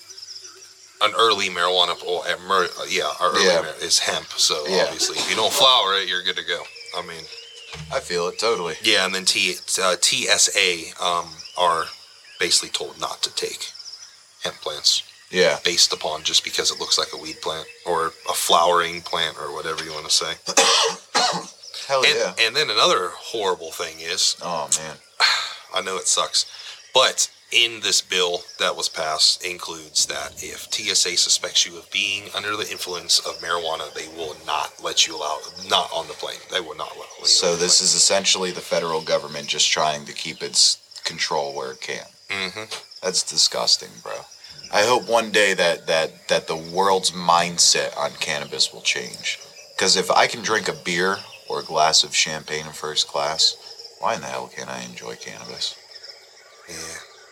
an 1.03 1.13
early 1.17 1.49
marijuana, 1.49 1.97
or 2.05 2.27
uh, 2.27 2.37
mer, 2.47 2.69
yeah, 2.89 3.11
our 3.21 3.31
early 3.31 3.45
Yeah. 3.47 3.61
mar- 3.63 3.75
is 3.81 3.99
hemp. 4.01 4.29
So 4.37 4.67
Yeah. 4.67 4.85
obviously, 4.85 5.19
if 5.19 5.29
you 5.31 5.37
don't 5.37 5.53
flower 5.53 5.95
it, 5.99 6.09
you're 6.09 6.23
good 6.23 6.37
to 6.37 6.43
go. 6.45 6.63
I 6.97 7.03
mean, 7.03 7.25
I 7.93 8.01
feel 8.01 8.29
it 8.29 8.39
totally. 8.39 8.77
yeah, 8.83 9.05
and 9.05 9.15
then 9.15 9.25
T, 9.25 9.57
uh, 9.83 9.97
TSA 10.01 10.93
um, 11.03 11.37
are 11.57 11.87
basically 12.39 12.71
told 12.71 12.99
not 13.01 13.23
to 13.23 13.31
take 13.31 13.71
hemp 14.43 14.57
plants 14.61 15.03
Yeah. 15.31 15.59
based 15.65 15.93
upon 15.93 16.25
just 16.25 16.43
because 16.45 16.71
it 16.71 16.81
looks 16.81 16.99
like 16.99 17.13
a 17.13 17.17
weed 17.17 17.41
plant 17.43 17.67
or 17.87 18.07
a 18.29 18.33
flowering 18.35 19.03
plant 19.03 19.37
or 19.39 19.53
whatever 19.53 19.85
you 19.85 19.93
want 19.93 20.07
to 20.09 20.11
say. 20.13 20.35
Hell 21.87 22.05
And, 22.05 22.15
yeah. 22.17 22.35
and 22.47 22.55
then 22.57 22.71
another 22.71 23.11
horrible 23.15 23.73
thing 23.73 24.01
is, 24.01 24.37
Oh 24.43 24.69
man. 24.79 24.97
I 25.75 25.81
know 25.83 25.97
it 25.97 26.07
sucks, 26.09 26.47
but 26.95 27.29
in 27.53 27.81
this 27.81 28.01
bill 28.01 28.43
that 28.59 28.77
was 28.77 28.89
passed 28.89 29.45
includes 29.45 30.07
that 30.07 30.43
if 30.43 30.73
TSA 30.73 31.17
suspects 31.17 31.67
you 31.67 31.77
of 31.79 31.91
being 31.91 32.25
under 32.35 32.57
the 32.57 32.71
influence 32.71 33.19
of 33.21 33.39
marijuana, 33.41 33.93
they 33.95 34.09
will 34.17 34.37
not 34.47 34.73
let 34.83 35.07
you 35.07 35.17
allow 35.17 35.39
not 35.69 35.91
on 35.93 36.07
the 36.07 36.15
plane. 36.15 36.39
They 36.51 36.61
will 36.61 36.77
not 36.77 36.93
let 36.99 37.09
you. 37.19 37.27
So 37.27 37.57
this 37.57 37.81
is 37.81 37.95
essentially 37.95 38.51
the 38.53 38.61
federal 38.61 39.01
government 39.01 39.49
just 39.49 39.71
trying 39.71 40.05
to 40.07 40.13
keep 40.13 40.43
its 40.43 40.79
control 41.05 41.55
where 41.55 41.73
it 41.73 41.81
can. 41.81 42.07
hmm 42.31 42.65
That's 43.03 43.23
disgusting, 43.23 43.91
bro. 44.03 44.15
I 44.73 44.83
hope 44.83 45.09
one 45.09 45.33
day 45.33 45.55
that 45.55 45.87
that 45.89 46.29
that 46.29 46.47
the 46.47 46.57
world's 46.57 47.11
mindset 47.11 47.97
on 47.99 48.13
cannabis 48.21 48.73
will 48.73 48.83
change. 48.83 49.41
Because 49.75 49.97
if 49.97 50.11
I 50.11 50.27
can 50.29 50.43
drink 50.43 50.69
a 50.69 50.73
beer 50.85 51.17
or 51.49 51.61
a 51.61 51.65
glass 51.65 52.05
of 52.05 52.15
champagne 52.15 52.67
in 52.67 52.73
first 52.73 53.09
class, 53.09 53.57
why 53.99 54.15
in 54.15 54.21
the 54.21 54.29
hell 54.29 54.51
can't 54.55 54.71
I 54.71 54.83
enjoy 54.83 55.17
cannabis? 55.17 55.75
Yeah. 56.69 56.77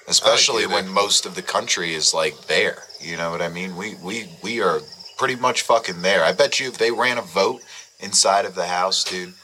Especially 0.08 0.66
when 0.66 0.88
most 0.88 1.26
of 1.26 1.34
the 1.34 1.42
country 1.42 1.94
is 1.94 2.14
like 2.14 2.46
there. 2.46 2.82
You 3.00 3.16
know 3.16 3.30
what 3.30 3.42
I 3.42 3.48
mean? 3.48 3.76
We 3.76 3.94
we 4.02 4.28
we 4.42 4.60
are 4.60 4.80
pretty 5.18 5.36
much 5.36 5.62
fucking 5.62 6.02
there. 6.02 6.24
I 6.24 6.32
bet 6.32 6.58
you 6.58 6.68
if 6.68 6.78
they 6.78 6.90
ran 6.90 7.18
a 7.18 7.22
vote 7.22 7.60
inside 8.00 8.44
of 8.46 8.54
the 8.54 8.66
house, 8.66 9.04
dude, 9.04 9.34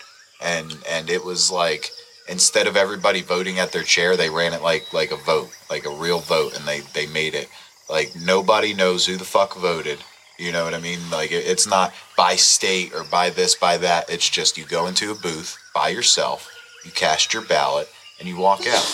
and 0.43 0.77
and 0.89 1.11
it 1.11 1.25
was 1.25 1.51
like 1.51 1.91
instead 2.29 2.67
of 2.67 2.77
everybody 2.77 3.21
voting 3.21 3.59
at 3.59 3.73
their 3.73 3.83
chair, 3.83 4.17
they 4.17 4.31
ran 4.31 4.55
it 4.55 4.63
like 4.63 4.93
like 4.93 5.11
a 5.11 5.17
vote, 5.17 5.51
like 5.71 5.85
a 5.85 5.95
real 5.95 6.21
vote, 6.21 6.57
and 6.57 6.67
they 6.67 6.81
they 6.95 7.07
made 7.07 7.35
it 7.35 7.49
like 7.91 8.13
nobody 8.17 8.73
knows 8.75 9.07
who 9.07 9.17
the 9.17 9.25
fuck 9.25 9.57
voted. 9.57 9.99
You 10.39 10.51
know 10.51 10.65
what 10.65 10.75
I 10.75 10.81
mean? 10.81 10.99
Like 11.11 11.31
it, 11.31 11.45
it's 11.47 11.67
not 11.67 11.93
by 12.17 12.37
state 12.37 12.95
or 12.95 13.05
by 13.05 13.31
this 13.31 13.55
by 13.55 13.77
that. 13.79 14.11
It's 14.11 14.29
just 14.29 14.59
you 14.59 14.65
go 14.65 14.87
into 14.87 15.11
a 15.11 15.15
booth 15.15 15.59
by 15.75 15.89
yourself, 15.89 16.51
you 16.85 16.91
cast 16.91 17.33
your 17.33 17.43
ballot, 17.43 17.89
and 18.19 18.29
you 18.29 18.37
walk 18.37 18.67
out. 18.67 18.85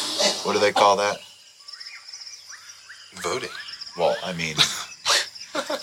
What 0.43 0.53
do 0.55 0.59
they 0.59 0.73
call 0.73 0.97
that? 0.97 1.19
Voting. 3.17 3.51
Well, 3.97 4.17
I 4.25 4.33
mean, 4.33 4.57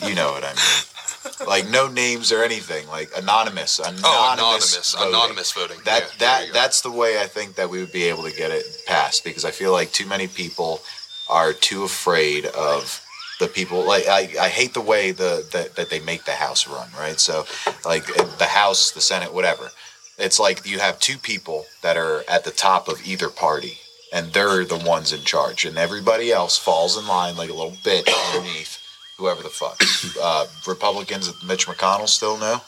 you 0.08 0.16
know 0.16 0.32
what 0.32 0.44
I 0.44 0.54
mean. 0.54 1.48
Like 1.48 1.68
no 1.70 1.88
names 1.88 2.32
or 2.32 2.44
anything. 2.44 2.88
Like 2.88 3.10
anonymous, 3.18 3.80
oh, 3.84 3.84
anonymous, 3.90 4.04
Oh, 4.06 4.38
anonymous, 4.38 4.94
voting. 4.96 5.10
anonymous 5.14 5.52
voting. 5.52 5.78
That 5.86 6.04
Yeah, 6.04 6.08
that 6.20 6.54
that's 6.54 6.82
the 6.82 6.92
way 6.92 7.20
I 7.22 7.26
think 7.28 7.56
that 7.56 7.70
we 7.70 7.80
would 7.80 7.92
be 7.92 8.04
able 8.06 8.24
to 8.24 8.32
get 8.36 8.52
it 8.52 8.66
passed 8.88 9.24
because 9.24 9.44
I 9.46 9.52
feel 9.52 9.72
like 9.72 9.92
too 9.92 10.06
many 10.06 10.28
people 10.28 10.82
are 11.30 11.52
too 11.54 11.84
afraid 11.84 12.46
of 12.46 13.04
the 13.40 13.48
people. 13.48 13.84
Like 13.86 14.08
I, 14.08 14.30
I 14.40 14.48
hate 14.50 14.74
the 14.74 14.82
way 14.82 15.12
the, 15.12 15.46
the 15.52 15.70
that 15.76 15.90
they 15.90 16.00
make 16.00 16.24
the 16.24 16.32
House 16.32 16.66
run. 16.68 16.88
Right. 16.98 17.20
So 17.20 17.46
like 17.86 18.10
eh, 18.18 18.26
the 18.40 18.46
House, 18.46 18.92
the 18.92 19.02
Senate, 19.02 19.34
whatever. 19.34 19.70
It's 20.18 20.40
like 20.40 20.66
you 20.66 20.80
have 20.80 21.00
two 21.00 21.18
people 21.18 21.66
that 21.84 21.98
are 21.98 22.24
at 22.28 22.44
the 22.46 22.52
top 22.52 22.88
of 22.88 23.06
either 23.06 23.30
party, 23.30 23.78
and 24.14 24.32
they're 24.34 24.64
the 24.66 24.78
ones 24.78 25.12
in 25.14 25.22
charge, 25.24 25.66
and 25.66 25.78
everybody 25.78 26.32
else 26.32 26.58
falls 26.58 26.98
in 26.98 27.08
line 27.08 27.36
like 27.36 27.50
a 27.50 27.54
little 27.54 27.78
bitch 27.84 28.10
underneath 28.36 28.80
whoever 29.18 29.44
the 29.44 29.50
fuck. 29.50 29.82
Uh, 30.22 30.46
Republicans, 30.68 31.32
Mitch 31.46 31.68
McConnell 31.68 32.08
still 32.08 32.38
no. 32.38 32.62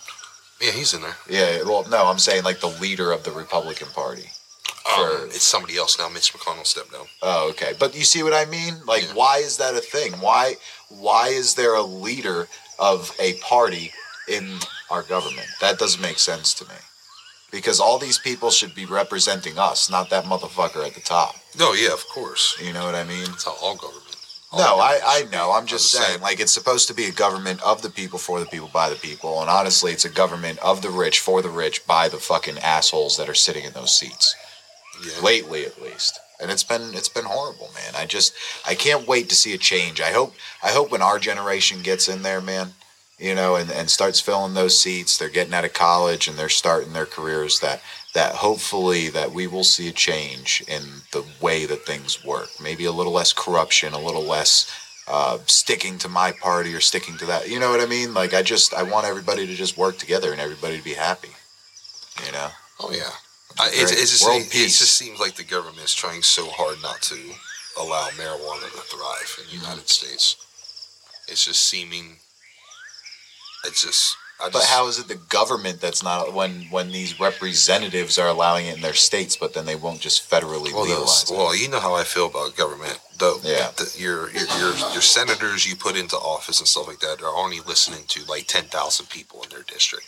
Yeah, 0.61 0.71
he's 0.71 0.93
in 0.93 1.01
there. 1.01 1.15
Yeah, 1.29 1.63
well, 1.63 1.85
no, 1.89 2.05
I'm 2.07 2.19
saying 2.19 2.43
like 2.43 2.59
the 2.59 2.67
leader 2.67 3.11
of 3.11 3.23
the 3.23 3.31
Republican 3.31 3.87
Party. 3.89 4.29
Um, 4.97 5.25
it's 5.27 5.43
somebody 5.43 5.77
else 5.77 5.97
now. 5.99 6.09
Mitch 6.09 6.33
McConnell 6.33 6.65
stepped 6.65 6.91
down. 6.91 7.05
Oh, 7.21 7.49
okay. 7.51 7.73
But 7.79 7.95
you 7.95 8.03
see 8.03 8.23
what 8.23 8.33
I 8.33 8.45
mean? 8.45 8.75
Like, 8.85 9.03
Yeah. 9.03 9.13
why 9.13 9.37
is 9.37 9.57
that 9.57 9.75
a 9.75 9.79
thing? 9.81 10.13
Why 10.13 10.55
why 10.89 11.27
is 11.29 11.53
there 11.55 11.75
a 11.75 11.83
leader 11.83 12.47
of 12.79 13.11
a 13.19 13.33
party 13.35 13.91
in 14.27 14.57
our 14.89 15.03
government? 15.03 15.47
That 15.61 15.77
doesn't 15.79 16.01
make 16.01 16.19
sense 16.19 16.53
to 16.55 16.65
me. 16.65 16.75
Because 17.51 17.79
all 17.79 17.97
these 17.97 18.19
people 18.19 18.51
should 18.51 18.75
be 18.75 18.85
representing 18.85 19.57
us, 19.57 19.89
not 19.89 20.09
that 20.09 20.25
motherfucker 20.25 20.85
at 20.85 20.93
the 20.93 21.01
top. 21.01 21.35
No, 21.57 21.73
yeah, 21.73 21.93
of 21.93 22.07
course. 22.07 22.57
You 22.63 22.73
know 22.73 22.85
what 22.85 22.95
I 22.95 23.03
mean? 23.03 23.25
That's 23.25 23.45
how 23.45 23.55
all 23.61 23.75
government. 23.75 24.15
all 24.51 24.59
No, 24.59 24.79
I, 24.79 24.99
I 25.03 25.23
know. 25.31 25.51
I'm 25.51 25.65
just 25.65 25.91
saying, 25.91 26.21
like, 26.21 26.39
it's 26.39 26.51
supposed 26.53 26.87
to 26.89 26.93
be 26.93 27.05
a 27.05 27.11
government 27.11 27.61
of 27.63 27.81
the 27.81 27.89
people, 27.89 28.19
for 28.19 28.39
the 28.39 28.45
people, 28.45 28.69
by 28.71 28.89
the 28.89 28.95
people. 28.95 29.41
And 29.41 29.49
honestly, 29.49 29.91
it's 29.91 30.05
a 30.05 30.09
government 30.09 30.59
of 30.59 30.81
the 30.81 30.89
rich, 30.91 31.19
for 31.19 31.41
the 31.41 31.49
rich, 31.49 31.85
by 31.87 32.07
the 32.07 32.17
fucking 32.17 32.59
assholes 32.59 33.17
that 33.17 33.29
are 33.29 33.33
sitting 33.35 33.65
in 33.65 33.73
those 33.73 33.97
seats. 33.97 34.35
yeah. 35.03 35.23
lately 35.23 35.65
at 35.65 35.81
least 35.81 36.19
and 36.41 36.51
it's 36.51 36.63
been 36.63 36.93
it's 36.93 37.09
been 37.09 37.25
horrible 37.25 37.69
man 37.73 37.93
i 37.95 38.05
just 38.05 38.33
i 38.67 38.75
can't 38.75 39.07
wait 39.07 39.29
to 39.29 39.35
see 39.35 39.53
a 39.53 39.57
change 39.57 40.01
i 40.01 40.11
hope 40.11 40.33
i 40.63 40.69
hope 40.71 40.91
when 40.91 41.01
our 41.01 41.19
generation 41.19 41.81
gets 41.81 42.07
in 42.07 42.21
there 42.21 42.41
man 42.41 42.73
you 43.19 43.35
know 43.35 43.55
and, 43.55 43.71
and 43.71 43.89
starts 43.89 44.19
filling 44.19 44.53
those 44.53 44.79
seats 44.79 45.17
they're 45.17 45.29
getting 45.29 45.53
out 45.53 45.65
of 45.65 45.73
college 45.73 46.27
and 46.27 46.37
they're 46.37 46.49
starting 46.49 46.93
their 46.93 47.05
careers 47.05 47.59
that 47.59 47.81
that 48.13 48.35
hopefully 48.35 49.09
that 49.09 49.31
we 49.31 49.45
will 49.45 49.63
see 49.63 49.87
a 49.87 49.91
change 49.91 50.63
in 50.67 50.81
the 51.11 51.23
way 51.41 51.65
that 51.65 51.85
things 51.85 52.23
work 52.25 52.49
maybe 52.61 52.85
a 52.85 52.91
little 52.91 53.13
less 53.13 53.33
corruption 53.33 53.93
a 53.93 53.99
little 53.99 54.23
less 54.23 54.71
uh, 55.07 55.39
sticking 55.47 55.97
to 55.97 56.07
my 56.07 56.31
party 56.31 56.71
or 56.75 56.79
sticking 56.79 57.17
to 57.17 57.25
that 57.25 57.49
you 57.49 57.59
know 57.59 57.71
what 57.71 57.81
i 57.81 57.85
mean 57.85 58.13
like 58.13 58.33
i 58.33 58.43
just 58.43 58.73
i 58.73 58.83
want 58.83 59.07
everybody 59.07 59.47
to 59.47 59.55
just 59.55 59.77
work 59.77 59.97
together 59.97 60.31
and 60.31 60.39
everybody 60.39 60.77
to 60.77 60.83
be 60.83 60.93
happy 60.93 61.29
you 62.25 62.31
know 62.31 62.49
Oh 62.79 62.91
yeah. 62.91 63.11
I, 63.59 63.67
it, 63.69 63.91
it, 63.91 64.07
just, 64.07 64.25
it, 64.27 64.51
just 64.51 64.95
seems 64.95 65.19
like 65.19 65.35
the 65.35 65.43
government 65.43 65.83
is 65.83 65.93
trying 65.93 66.21
so 66.21 66.47
hard 66.47 66.81
not 66.81 67.01
to 67.03 67.17
allow 67.79 68.07
marijuana 68.15 68.71
to 68.71 68.81
thrive 68.87 69.39
in 69.39 69.51
the. 69.51 69.65
United 69.65 69.89
States. 69.89 70.37
It's 71.27 71.45
just 71.45 71.67
seeming. 71.67 72.17
It's 73.65 73.81
just. 73.83 74.15
Just 74.41 74.53
But 74.53 74.63
how 74.63 74.87
is 74.87 74.97
it 74.99 75.09
the 75.09 75.15
government 75.15 75.81
that's 75.81 76.01
not 76.01 76.33
when 76.33 76.67
when 76.71 76.93
these 76.93 77.19
representatives 77.19 78.17
are 78.17 78.29
allowing 78.29 78.67
it 78.67 78.75
in 78.77 78.81
their 78.81 78.93
states, 78.93 79.35
but 79.35 79.53
then 79.53 79.65
they 79.65 79.75
won't 79.75 79.99
just 79.99 80.29
federally 80.31 80.71
Well, 80.71 80.83
legalize 80.83 81.23
those, 81.25 81.31
it? 81.31 81.37
well, 81.37 81.53
you 81.53 81.67
know 81.67 81.81
how 81.81 81.93
I 81.93 82.05
feel 82.05 82.27
about 82.27 82.55
government. 82.55 82.97
The, 83.17 83.37
Yeah. 83.43 83.71
the, 83.75 83.93
your, 83.97 84.29
your 84.31 84.47
your 84.57 84.73
your 84.95 85.01
senators 85.01 85.67
you 85.67 85.75
put 85.75 85.97
into 85.97 86.15
office 86.15 86.59
and 86.59 86.67
stuff 86.69 86.87
like 86.87 86.99
that 87.01 87.21
are 87.21 87.35
only 87.35 87.59
listening 87.59 88.05
to 88.07 88.23
like 88.31 88.47
ten 88.47 88.63
thousand 88.63 89.09
people 89.09 89.43
in 89.43 89.49
their 89.49 89.63
district, 89.63 90.07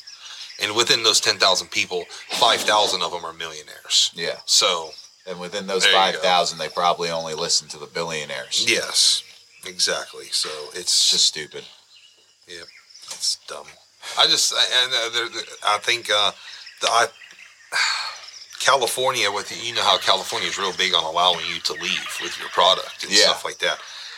and 0.63 0.77
within 0.77 1.03
those 1.03 1.19
ten 1.19 1.37
thousand 1.37 1.67
people, 1.71 2.05
five 2.29 2.61
thousand 2.61 3.01
of 3.01 3.11
them 3.11 3.25
are 3.25 3.33
millionaires. 3.33 4.11
yeah, 4.13 4.37
So 4.45 4.91
and 5.27 5.41
within 5.41 5.67
those 5.67 5.85
five 5.85 6.15
thousand, 6.15 6.57
they 6.57 6.69
probably 6.69 7.09
only 7.11 7.33
listen 7.33 7.67
to 7.67 7.77
the 7.77 7.85
billionaires. 7.97 8.63
yes, 8.65 9.23
exactly. 9.65 10.27
So 10.31 10.47
it's 10.69 10.79
It's 10.79 11.11
just 11.11 11.25
stupid. 11.25 11.65
It's 13.21 13.37
dumb. 13.47 13.67
I 14.17 14.25
just 14.25 14.51
and 14.51 14.91
there, 15.13 15.29
there- 15.29 15.43
I 15.63 15.77
think 15.77 16.09
uh, 16.09 16.31
the 16.81 16.87
I, 16.87 17.05
California 18.59 19.31
with 19.31 19.51
you 19.63 19.75
know 19.75 19.83
how 19.83 19.99
California 19.99 20.47
is 20.49 20.57
real 20.57 20.73
big 20.73 20.95
on 20.95 21.03
allowing 21.03 21.45
you 21.53 21.59
to 21.61 21.73
leave 21.73 22.17
with 22.21 22.37
your 22.39 22.49
product 22.49 23.03
and 23.03 23.11
Yeah. 23.11 23.25
stuff 23.25 23.45
like 23.45 23.59
that. 23.59 23.77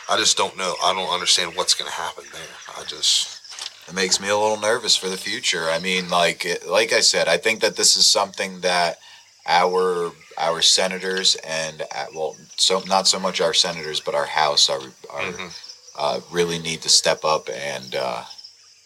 I 0.10 0.16
just 0.18 0.38
don't 0.38 0.58
know. 0.58 0.76
I 0.82 0.94
don't 0.94 1.10
understand 1.14 1.56
what's 1.56 1.74
going 1.76 1.90
to 1.90 1.96
happen 1.96 2.24
there. 2.32 2.56
I 2.78 2.84
just 2.86 3.42
It 3.90 3.94
makes 3.94 4.22
me 4.22 4.30
a 4.30 4.38
little 4.38 4.60
nervous 4.60 4.96
for 4.96 5.10
the 5.10 5.18
future. 5.18 5.70
I 5.70 5.80
mean, 5.80 6.08
like 6.10 6.46
like 6.66 6.94
I 6.94 7.02
said, 7.02 7.28
I 7.28 7.38
think 7.38 7.60
that 7.60 7.76
this 7.76 7.98
is 7.98 8.06
something 8.06 8.62
that 8.62 9.00
our 9.46 10.14
our 10.38 10.62
senators 10.62 11.36
and 11.46 11.82
uh, 11.94 12.06
well, 12.16 12.38
so 12.56 12.80
not 12.88 13.06
so 13.10 13.20
much 13.20 13.42
our 13.42 13.54
senators, 13.54 14.00
but 14.00 14.16
our 14.16 14.26
House, 14.28 14.70
our, 14.70 14.80
our 15.12 15.24
Mhm. 15.34 15.52
uh, 16.00 16.20
really 16.32 16.58
need 16.60 16.82
to 16.84 16.90
step 16.90 17.26
up 17.26 17.50
and 17.54 17.96
uh, 17.96 18.24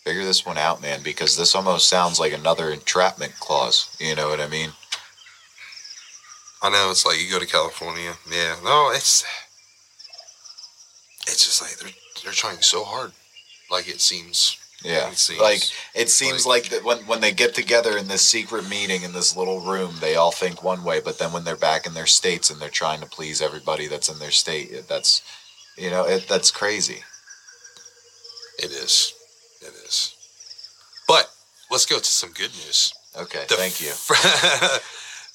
figure 0.07 0.23
this 0.23 0.45
one 0.45 0.57
out, 0.57 0.81
man. 0.81 1.01
Because 1.03 1.35
this 1.35 1.53
almost 1.53 1.89
sounds 1.89 2.19
like 2.19 2.31
another 2.33 2.71
entrapment 2.71 3.33
clause. 3.39 3.95
You 3.99 4.15
know 4.15 4.29
what 4.29 4.39
I 4.39 4.47
mean? 4.47 4.69
I 6.61 6.69
know 6.69 6.89
it's 6.89 7.05
like 7.05 7.21
you 7.21 7.29
go 7.29 7.39
to 7.39 7.45
California. 7.45 8.13
Yeah, 8.31 8.55
no, 8.63 8.91
it's 8.91 9.23
it's 11.27 11.43
just 11.43 11.61
like 11.61 11.77
they're 11.77 11.93
they're 12.23 12.33
trying 12.33 12.61
so 12.61 12.83
hard. 12.83 13.11
Like 13.69 13.87
it 13.87 14.01
seems. 14.01 14.57
Yeah, 14.83 15.09
It 15.09 15.17
seems 15.17 15.41
like 15.41 15.61
it 15.95 16.09
seems 16.09 16.45
like, 16.45 16.69
that 16.69 16.83
when 16.83 16.99
when 17.07 17.19
they 17.19 17.31
get 17.31 17.55
together 17.55 17.97
in 17.97 18.07
this 18.07 18.21
secret 18.21 18.69
meeting 18.69 19.01
in 19.01 19.11
this 19.11 19.35
little 19.35 19.59
room, 19.59 19.95
they 19.99 20.15
all 20.15 20.31
think 20.31 20.63
one 20.63 20.83
way, 20.83 21.01
but 21.03 21.17
then 21.17 21.33
when 21.33 21.43
they're 21.43 21.55
back 21.55 21.87
in 21.87 21.95
their 21.95 22.05
states 22.05 22.51
and 22.51 22.61
they're 22.61 22.69
trying 22.69 23.01
to 23.01 23.07
please 23.07 23.41
everybody 23.41 23.87
that's 23.87 24.07
in 24.07 24.19
their 24.19 24.31
state, 24.31 24.87
that's 24.87 25.23
you 25.77 25.89
know 25.89 26.05
it, 26.05 26.27
that's 26.29 26.51
crazy. 26.51 27.01
It 28.59 28.69
is. 28.71 29.16
It 29.61 29.73
is. 29.85 30.15
But 31.07 31.29
let's 31.71 31.85
go 31.85 31.97
to 31.97 32.03
some 32.05 32.31
good 32.31 32.51
news. 32.51 32.93
Okay, 33.17 33.45
The 33.49 33.55
thank 33.55 33.81
you. 33.81 33.89
f- 33.89 34.83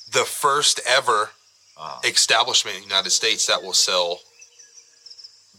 the 0.13 0.25
first 0.25 0.81
ever 0.87 1.31
uh-huh. 1.77 2.01
establishment 2.05 2.77
in 2.77 2.83
the 2.83 2.89
United 2.89 3.11
States 3.11 3.47
that 3.47 3.63
will 3.63 3.73
sell 3.73 4.21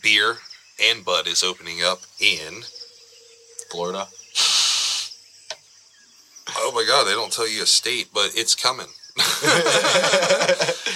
beer 0.02 0.38
and 0.82 1.04
bud 1.04 1.28
is 1.28 1.44
opening 1.44 1.82
up 1.84 2.00
in. 2.20 2.64
Florida. 3.72 4.08
Oh 6.56 6.72
my 6.76 6.86
God! 6.88 7.06
They 7.08 7.14
don't 7.14 7.32
tell 7.32 7.48
you 7.50 7.64
a 7.64 7.66
state, 7.66 8.10
but 8.14 8.32
it's 8.36 8.54
coming. 8.56 8.86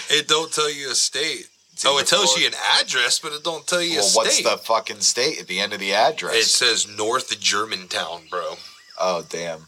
it 0.10 0.28
don't 0.28 0.52
tell 0.52 0.72
you 0.72 0.92
a 0.92 0.96
state. 0.96 1.48
Oh, 1.86 1.98
it 2.00 2.08
tells 2.08 2.38
you 2.38 2.48
an 2.48 2.54
address, 2.80 3.20
but 3.20 3.34
it 3.34 3.44
don't 3.44 3.66
tell 3.68 3.82
you 3.82 4.00
a 4.00 4.04
state. 4.04 4.16
Well, 4.18 4.26
what's 4.26 4.42
the 4.44 4.58
fucking 4.58 5.02
state 5.02 5.40
at 5.40 5.48
the 5.48 5.60
end 5.60 5.74
of 5.74 5.80
the 5.80 5.94
address? 5.94 6.36
It 6.36 6.46
says 6.46 6.88
North 6.88 7.40
Germantown, 7.40 8.24
bro. 8.30 8.56
oh 9.00 9.26
damn. 9.30 9.68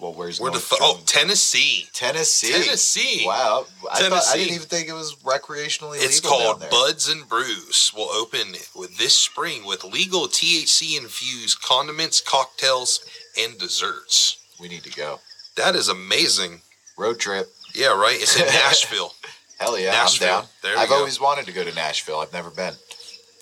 Well, 0.00 0.12
where's 0.12 0.40
Where 0.40 0.50
the 0.50 0.56
North 0.56 0.64
fu- 0.64 0.76
oh 0.80 1.00
Tennessee? 1.06 1.86
Tennessee? 1.92 2.50
Tennessee. 2.52 3.22
Wow, 3.24 3.66
I, 3.90 4.00
Thought, 4.08 4.24
I 4.32 4.36
didn't 4.36 4.54
even 4.54 4.66
think 4.66 4.88
it 4.88 4.92
was 4.92 5.14
recreationally 5.22 5.98
It's 6.02 6.22
legal 6.24 6.38
down 6.38 6.58
called. 6.58 6.70
Buds 6.70 7.08
and 7.08 7.28
Brews. 7.28 7.92
Will 7.96 8.10
open 8.10 8.54
with 8.74 8.98
this 8.98 9.16
spring 9.16 9.64
with 9.64 9.84
legal 9.84 10.26
THC 10.26 10.98
infused 11.00 11.62
condiments, 11.62 12.20
cocktails, 12.20 13.06
and 13.40 13.56
desserts. 13.56 14.38
We 14.60 14.68
need 14.68 14.82
to 14.82 14.90
go 14.90 15.20
That 15.56 15.76
is 15.76 15.88
amazing. 15.88 16.62
road 16.98 17.20
trip. 17.20 17.46
Yeah, 17.74 17.98
right. 17.98 18.16
It's 18.20 18.38
in 18.38 18.46
Nashville. 18.52 19.14
Hell 19.58 19.78
yeah, 19.78 19.90
Nashville. 19.92 20.28
I'm 20.28 20.40
down. 20.42 20.48
There 20.62 20.78
I've 20.78 20.88
go. 20.88 20.96
always 20.96 21.20
wanted 21.20 21.46
to 21.46 21.52
go 21.52 21.64
to 21.64 21.74
Nashville. 21.74 22.18
I've 22.20 22.32
never 22.32 22.50
been. 22.50 22.74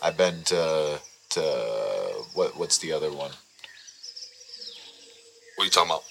I've 0.03 0.17
been 0.17 0.43
to 0.45 1.01
to 1.31 1.41
what? 2.35 2.57
What's 2.57 2.79
the 2.79 2.93
other 2.93 3.11
one? 3.11 3.31
What 5.57 5.63
are 5.63 5.65
you 5.65 5.71
talking 5.71 5.91
about? 5.91 6.05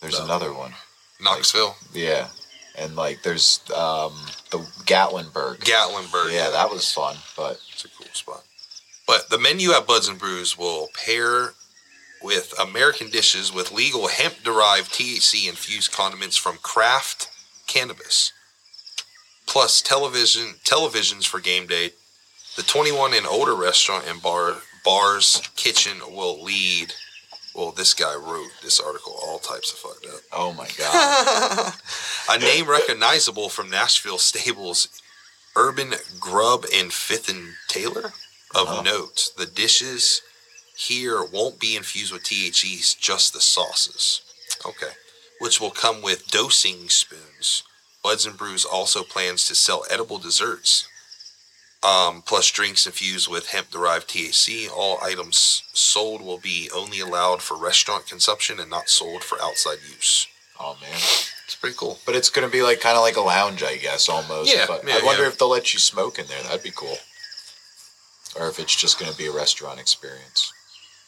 There's 0.00 0.18
No. 0.18 0.24
another 0.24 0.52
one. 0.52 0.74
Knoxville, 1.20 1.76
Yeah, 1.92 2.28
and 2.76 2.96
like 2.96 3.22
there's 3.22 3.60
um 3.74 4.12
the 4.50 4.58
Gatlinburg. 4.84 5.58
Gatlinburg. 5.58 6.32
yeah, 6.32 6.50
that 6.50 6.70
was 6.70 6.92
fun. 6.92 7.16
But 7.36 7.60
It's 7.72 7.84
a 7.84 7.88
cool 7.88 8.06
spot. 8.12 8.42
But 9.06 9.30
the 9.30 9.38
menu 9.38 9.72
at 9.72 9.86
Buds 9.86 10.08
and 10.08 10.18
Brews 10.18 10.56
will 10.58 10.88
pair 10.94 11.54
with 12.22 12.54
American 12.58 13.10
dishes 13.10 13.52
with 13.52 13.70
legal 13.70 14.08
hemp 14.08 14.42
derived 14.42 14.92
THC 14.92 15.46
infused 15.48 15.92
condiments 15.92 16.36
from 16.36 16.56
craft 16.58 17.28
cannabis. 17.66 18.32
Plus 19.46 19.80
television 19.82 20.54
televisions 20.64 21.26
for 21.26 21.40
game 21.40 21.66
day. 21.66 21.90
The 22.56 22.62
21 22.62 23.14
and 23.14 23.26
older 23.26 23.54
restaurant 23.54 24.04
and 24.08 24.22
bar 24.22 24.56
bars 24.84 25.40
kitchen 25.56 25.98
will 26.10 26.42
lead 26.42 26.92
well, 27.54 27.70
this 27.70 27.94
guy 27.94 28.16
wrote 28.16 28.50
this 28.64 28.80
article 28.80 29.16
all 29.22 29.38
types 29.38 29.72
of 29.72 29.78
fucked 29.78 30.06
up. 30.06 30.20
oh 30.32 30.52
my 30.54 30.68
god, 30.78 31.72
A 32.28 32.38
name 32.38 32.68
recognizable 32.68 33.48
from 33.48 33.70
Nashville 33.70 34.18
stables, 34.18 34.88
Urban 35.54 35.94
Grub 36.18 36.64
and 36.74 36.92
Fifth 36.92 37.28
and 37.28 37.50
Taylor. 37.68 38.12
Of 38.56 38.68
Uh-huh. 38.68 38.82
note, 38.82 39.30
the 39.36 39.46
dishes 39.46 40.20
here 40.76 41.22
won't 41.24 41.60
be 41.60 41.76
infused 41.76 42.12
with 42.12 42.24
THCs, 42.24 42.98
just 42.98 43.32
the 43.32 43.40
sauces. 43.40 44.20
Okay. 44.66 44.90
Which 45.40 45.60
will 45.60 45.70
come 45.70 46.02
with 46.02 46.26
dosing 46.28 46.88
spoons. 46.88 47.62
Buds 48.04 48.26
and 48.26 48.36
Brews 48.36 48.64
also 48.66 49.02
plans 49.02 49.48
to 49.48 49.54
sell 49.54 49.84
edible 49.90 50.18
desserts, 50.18 50.86
um, 51.82 52.22
plus 52.22 52.50
drinks 52.50 52.86
infused 52.86 53.28
with 53.30 53.48
hemp 53.48 53.70
derived 53.70 54.08
THC. 54.10 54.68
All 54.70 54.98
items 55.02 55.62
sold 55.72 56.20
will 56.20 56.38
be 56.38 56.70
only 56.74 57.00
allowed 57.00 57.40
for 57.40 57.56
restaurant 57.56 58.06
consumption 58.06 58.60
and 58.60 58.68
not 58.70 58.90
sold 58.90 59.24
for 59.24 59.40
outside 59.42 59.78
use. 59.90 60.28
oh 60.60 60.76
man. 60.82 61.00
It's 61.46 61.56
pretty 61.56 61.76
cool. 61.78 61.98
But 62.06 62.14
it's 62.16 62.30
gonna 62.30 62.48
be 62.48 62.62
like 62.62 62.80
kind 62.80 62.96
of 62.96 63.02
like 63.02 63.16
a 63.16 63.20
lounge, 63.22 63.62
I 63.62 63.76
guess, 63.76 64.08
almost. 64.08 64.54
Yeah, 64.54 64.66
But 64.68 64.86
yeah, 64.86 64.98
I 65.02 65.04
wonder 65.04 65.22
yeah. 65.22 65.28
if 65.28 65.38
they'll 65.38 65.48
let 65.50 65.72
you 65.74 65.80
smoke 65.80 66.18
in 66.18 66.26
there. 66.26 66.42
That'd 66.42 66.62
be 66.62 66.70
cool. 66.70 66.96
Or 68.38 68.48
if 68.48 68.58
it's 68.58 68.74
just 68.74 68.98
gonna 68.98 69.14
be 69.16 69.26
a 69.26 69.32
restaurant 69.32 69.80
experience. 69.80 70.52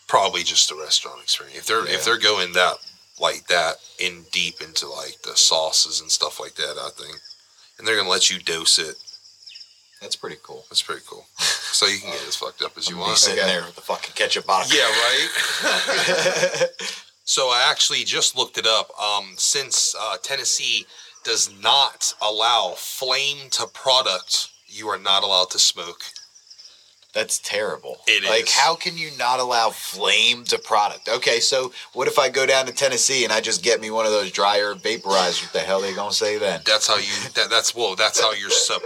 probably 0.08 0.42
just 0.44 0.70
a 0.70 0.74
restaurant 0.76 1.20
experience. 1.22 1.58
If 1.58 1.66
they're 1.66 1.86
Yeah. 1.86 1.94
if 1.94 2.04
they're 2.04 2.18
going 2.18 2.52
that 2.52 2.78
like 3.20 3.46
that 3.48 3.76
in 3.98 4.24
deep 4.32 4.60
into 4.60 4.88
like 4.88 5.22
the 5.22 5.36
sauces 5.36 6.00
and 6.00 6.10
stuff 6.10 6.38
like 6.40 6.54
that, 6.56 6.76
I 6.78 6.90
think, 6.90 7.16
and 7.78 7.86
they're 7.86 7.96
gonna 7.96 8.08
let 8.08 8.30
you 8.30 8.38
dose 8.40 8.78
it. 8.78 8.96
That's 10.00 10.16
pretty 10.16 10.36
cool. 10.42 10.64
That's 10.68 10.82
pretty 10.82 11.02
cool. 11.06 11.24
So 11.38 11.86
you 11.86 11.98
can 11.98 12.10
get 12.10 12.26
as 12.28 12.36
fucked 12.36 12.62
up 12.62 12.76
as 12.76 12.88
you 12.88 12.96
I'm 12.96 13.00
gonna 13.00 13.06
be 13.06 13.10
want. 13.10 13.18
sitting 13.18 13.46
there 13.46 13.62
with 13.62 13.74
the 13.74 13.80
fucking 13.82 14.14
ketchup 14.14 14.46
bottle. 14.46 14.70
Yeah, 14.74 14.84
right. 14.84 16.68
so 17.24 17.48
I 17.48 17.66
actually 17.70 18.04
just 18.04 18.36
looked 18.36 18.58
it 18.58 18.66
up. 18.66 18.90
Um, 19.00 19.34
since 19.36 19.94
uh, 19.98 20.16
Tennessee 20.22 20.86
does 21.24 21.50
not 21.62 22.14
allow 22.22 22.74
flame 22.76 23.50
to 23.52 23.66
product, 23.66 24.48
you 24.66 24.88
are 24.88 24.98
not 24.98 25.22
allowed 25.22 25.50
to 25.50 25.58
smoke. 25.58 26.02
That's 27.16 27.38
terrible. 27.38 27.96
It 28.06 28.24
like, 28.28 28.42
is. 28.42 28.52
how 28.52 28.74
can 28.74 28.98
you 28.98 29.08
not 29.18 29.40
allow 29.40 29.70
flame 29.70 30.44
to 30.44 30.58
product? 30.58 31.08
Okay, 31.08 31.40
so 31.40 31.72
what 31.94 32.08
if 32.08 32.18
I 32.18 32.28
go 32.28 32.44
down 32.44 32.66
to 32.66 32.72
Tennessee 32.72 33.24
and 33.24 33.32
I 33.32 33.40
just 33.40 33.62
get 33.62 33.80
me 33.80 33.90
one 33.90 34.04
of 34.04 34.12
those 34.12 34.30
dryer 34.30 34.74
vaporizers? 34.74 35.42
What 35.42 35.54
the 35.54 35.60
hell 35.60 35.78
are 35.78 35.80
they 35.80 35.94
gonna 35.94 36.12
say 36.12 36.36
then? 36.36 36.60
That's 36.66 36.86
how 36.86 36.98
you. 36.98 37.10
That, 37.32 37.48
that's 37.48 37.74
well. 37.74 37.96
That's 37.96 38.20
how 38.20 38.34
you're 38.34 38.50
sub, 38.50 38.82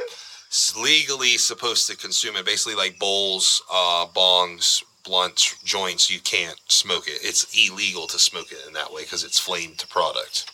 legally 0.80 1.38
supposed 1.38 1.90
to 1.90 1.96
consume 1.96 2.36
it. 2.36 2.46
Basically, 2.46 2.76
like 2.76 3.00
bowls, 3.00 3.64
uh, 3.68 4.06
bongs, 4.14 4.84
blunts, 5.04 5.60
joints. 5.64 6.08
You 6.08 6.20
can't 6.20 6.58
smoke 6.68 7.08
it. 7.08 7.18
It's 7.24 7.48
illegal 7.68 8.06
to 8.06 8.18
smoke 8.20 8.52
it 8.52 8.64
in 8.64 8.74
that 8.74 8.92
way 8.92 9.02
because 9.02 9.24
it's 9.24 9.40
flame 9.40 9.74
to 9.78 9.88
product, 9.88 10.52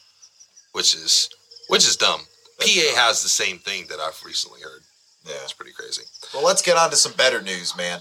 which 0.73 0.95
is 0.95 1.29
which 1.69 1.87
is 1.87 1.97
dumb. 1.97 2.23
That's 2.59 2.75
PA 2.75 2.87
dumb. 2.87 2.97
has 2.97 3.23
the 3.23 3.29
same 3.29 3.59
thing 3.59 3.85
that 3.91 4.01
I've 4.01 4.23
recently 4.25 4.63
heard. 4.63 4.81
Yeah. 5.27 5.35
It's 5.43 5.53
pretty 5.53 5.73
crazy. 5.73 6.03
Well, 6.33 6.45
let's 6.45 6.63
get 6.63 6.77
on 6.77 6.91
to 6.91 6.97
some 6.97 7.13
better 7.13 7.43
news, 7.43 7.77
man. 7.77 8.01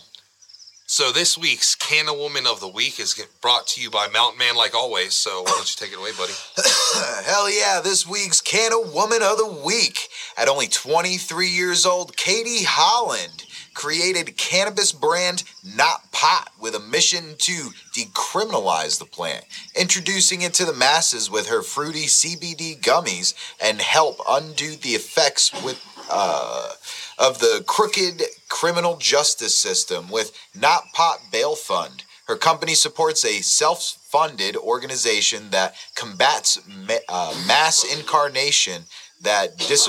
So 0.87 1.11
this 1.11 1.35
week's 1.35 1.73
Canna 1.73 2.13
Woman 2.13 2.45
of 2.45 2.59
the 2.59 2.67
Week 2.67 2.99
is 2.99 3.15
get- 3.15 3.41
brought 3.41 3.65
to 3.69 3.81
you 3.81 3.89
by 3.89 4.07
Mountain 4.07 4.37
Man, 4.37 4.55
like 4.55 4.75
always. 4.75 5.15
So 5.15 5.41
why 5.41 5.49
don't 5.49 5.67
you 5.67 5.75
take 5.83 5.91
it 5.91 5.97
away, 5.97 6.11
buddy? 6.15 6.33
Hell 7.25 7.49
yeah, 7.49 7.81
this 7.83 8.05
week's 8.07 8.39
Canna 8.39 8.79
Woman 8.79 9.23
of 9.23 9.37
the 9.39 9.61
Week. 9.65 10.07
At 10.37 10.47
only 10.47 10.67
23 10.67 11.47
years 11.47 11.87
old, 11.87 12.15
Katie 12.15 12.65
Holland 12.65 13.45
created 13.73 14.37
cannabis 14.37 14.91
brand 14.91 15.43
Not 15.63 16.11
Pot 16.11 16.49
with 16.61 16.75
a 16.75 16.79
mission 16.79 17.33
to 17.39 17.71
decriminalize 17.91 18.99
the 18.99 19.05
plant, 19.05 19.43
introducing 19.75 20.43
it 20.43 20.53
to 20.53 20.65
the 20.65 20.73
masses 20.73 21.31
with 21.31 21.47
her 21.49 21.63
fruity 21.63 22.05
CBD 22.05 22.79
gummies 22.79 23.33
and 23.59 23.81
help 23.81 24.19
undo 24.29 24.75
the 24.75 24.89
effects 24.89 25.51
with 25.63 25.83
uh, 26.09 26.69
of 27.17 27.39
the 27.39 27.63
crooked 27.67 28.21
criminal 28.49 28.97
justice 28.97 29.55
system 29.55 30.09
with 30.09 30.31
Not 30.53 30.83
Pot 30.93 31.19
Bail 31.31 31.55
Fund. 31.55 32.03
Her 32.27 32.35
company 32.35 32.73
supports 32.73 33.23
a 33.23 33.41
self 33.41 33.83
funded 34.09 34.55
organization 34.55 35.51
that 35.51 35.75
combats 35.95 36.59
ma- 36.67 36.95
uh, 37.07 37.35
mass 37.47 37.83
incarnation 37.83 38.83
that 39.21 39.57
dis- 39.57 39.87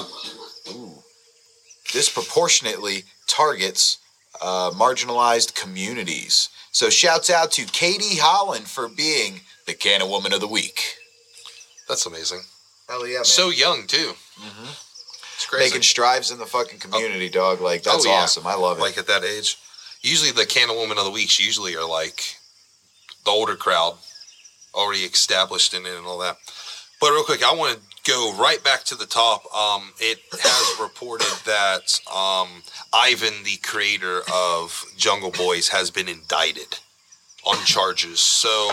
ooh, 0.71 1.03
disproportionately 1.93 3.05
targets 3.27 3.99
uh, 4.43 4.71
marginalized 4.73 5.55
communities. 5.55 6.51
So, 6.73 6.91
shouts 6.91 7.31
out 7.31 7.53
to 7.53 7.65
Katie 7.65 8.19
Holland 8.19 8.67
for 8.67 8.87
being 8.89 9.41
the 9.67 9.73
Canna 9.73 10.07
Woman 10.07 10.35
of 10.35 10.41
the 10.41 10.49
Week. 10.49 10.97
That's 11.89 12.05
amazing. 12.05 12.43
Hell 12.89 13.07
yeah, 13.07 13.17
man. 13.17 13.25
So 13.25 13.51
young 13.51 13.87
too. 13.87 14.13
It's 15.47 15.55
crazy. 15.55 15.71
Making 15.71 15.83
strides 15.83 16.31
in 16.33 16.39
the 16.39 16.47
fucking 16.47 16.81
community, 16.81 17.29
dog. 17.29 17.61
Like, 17.61 17.85
that's 17.85 18.05
Oh, 18.05 18.09
yeah. 18.11 18.17
awesome. 18.17 18.47
I 18.49 18.55
love 18.55 18.79
it. 18.79 18.81
like 18.81 18.99
at 18.99 19.07
that 19.07 19.23
age. 19.23 19.57
Usually 20.03 20.33
the 20.33 20.45
Canna 20.45 20.75
Woman 20.75 20.99
of 20.99 21.05
the 21.05 21.11
Weeks 21.11 21.39
usually 21.39 21.77
are 21.77 21.89
like 21.89 22.37
the 23.25 23.31
older 23.31 23.55
crowd, 23.55 23.97
already 24.75 25.01
established 25.03 25.73
in 25.73 25.87
it 25.87 25.97
and 25.97 26.05
all 26.07 26.19
that. 26.19 26.37
But 27.01 27.11
real 27.11 27.23
quick, 27.25 27.45
I 27.45 27.55
want 27.55 27.79
to 27.79 28.11
go 28.11 28.35
right 28.37 28.63
back 28.65 28.83
to 28.85 28.97
the 28.97 29.07
top. 29.07 29.45
Um, 29.55 29.93
it 30.01 30.19
has 30.33 30.75
reported 30.81 31.33
that 31.45 32.01
um, 32.13 32.63
Ivan, 32.93 33.45
the 33.45 33.57
creator 33.63 34.23
of 34.35 34.85
Jungle 34.97 35.31
Boys, 35.31 35.69
has 35.69 35.91
been 35.93 36.09
indicted 36.09 36.79
on 37.45 37.57
charges. 37.65 38.19
So 38.19 38.71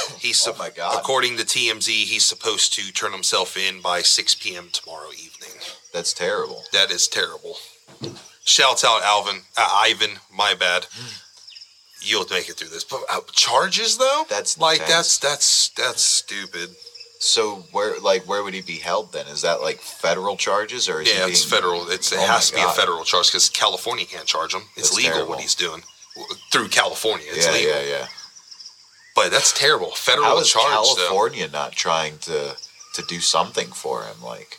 he's 0.18 0.46
Oh 0.46 0.54
my 0.58 0.70
God. 0.70 0.98
according 0.98 1.36
to 1.38 1.44
TMZ, 1.44 1.88
he's 1.88 2.24
supposed 2.24 2.72
to 2.74 2.92
turn 2.92 3.12
himself 3.12 3.56
in 3.56 3.80
by 3.80 4.02
6 4.02 4.34
p.m. 4.36 4.68
tomorrow 4.72 5.10
evening. 5.12 5.50
that's 5.92 6.12
terrible. 6.12 6.62
That 6.72 6.90
is 6.90 7.08
terrible. 7.08 7.56
Shouts 8.44 8.84
out 8.84 9.02
Alvin, 9.02 9.42
uh, 9.56 9.68
Ivan. 9.72 10.18
My 10.32 10.54
bad. 10.54 10.86
You'll 12.00 12.26
make 12.30 12.48
it 12.48 12.54
through 12.56 12.68
this. 12.68 12.84
But 12.84 13.00
uh, 13.10 13.20
charges 13.32 13.98
though, 13.98 14.24
That's 14.28 14.58
like 14.58 14.80
intense. 14.80 15.18
that's 15.18 15.18
that's 15.18 15.68
that's 15.70 16.02
stupid. 16.02 16.70
So, 17.18 17.64
where, 17.72 17.98
like, 17.98 18.28
where 18.28 18.44
would 18.44 18.52
he 18.52 18.60
be 18.60 18.76
held 18.76 19.12
then? 19.12 19.26
Is 19.26 19.40
that 19.42 19.62
like 19.62 19.78
federal 19.80 20.36
charges 20.36 20.86
or 20.88 21.00
is 21.00 21.10
he 21.10 21.18
Yeah, 21.18 21.26
it's 21.26 21.44
being- 21.44 21.50
federal. 21.62 21.88
It's 21.88 22.12
it 22.12 22.18
Oh 22.18 22.26
my 22.26 22.34
has 22.34 22.50
to 22.50 22.54
be 22.56 22.60
a 22.60 22.64
God. 22.64 22.76
federal 22.76 23.04
charge 23.04 23.28
because 23.28 23.48
California 23.48 24.04
can't 24.04 24.26
charge 24.26 24.54
him. 24.54 24.62
It's 24.76 24.90
That's 24.90 24.96
legal 24.98 25.12
terrible. 25.12 25.30
what 25.30 25.40
he's 25.40 25.54
doing 25.54 25.82
W- 26.14 26.34
through 26.52 26.68
California. 26.68 27.26
It's 27.30 27.46
yeah, 27.46 27.52
legal, 27.52 27.70
yeah, 27.72 27.80
yeah. 27.88 28.06
But 29.16 29.30
that's 29.30 29.58
terrible. 29.58 29.90
Federal 29.92 30.26
How 30.28 30.38
is 30.38 30.50
charge 30.50 30.86
though. 30.96 31.08
California 31.08 31.48
not 31.48 31.72
trying 31.72 32.18
to 32.18 32.56
to 32.94 33.02
do 33.08 33.18
something 33.20 33.68
for 33.68 34.04
him? 34.04 34.22
Like, 34.22 34.58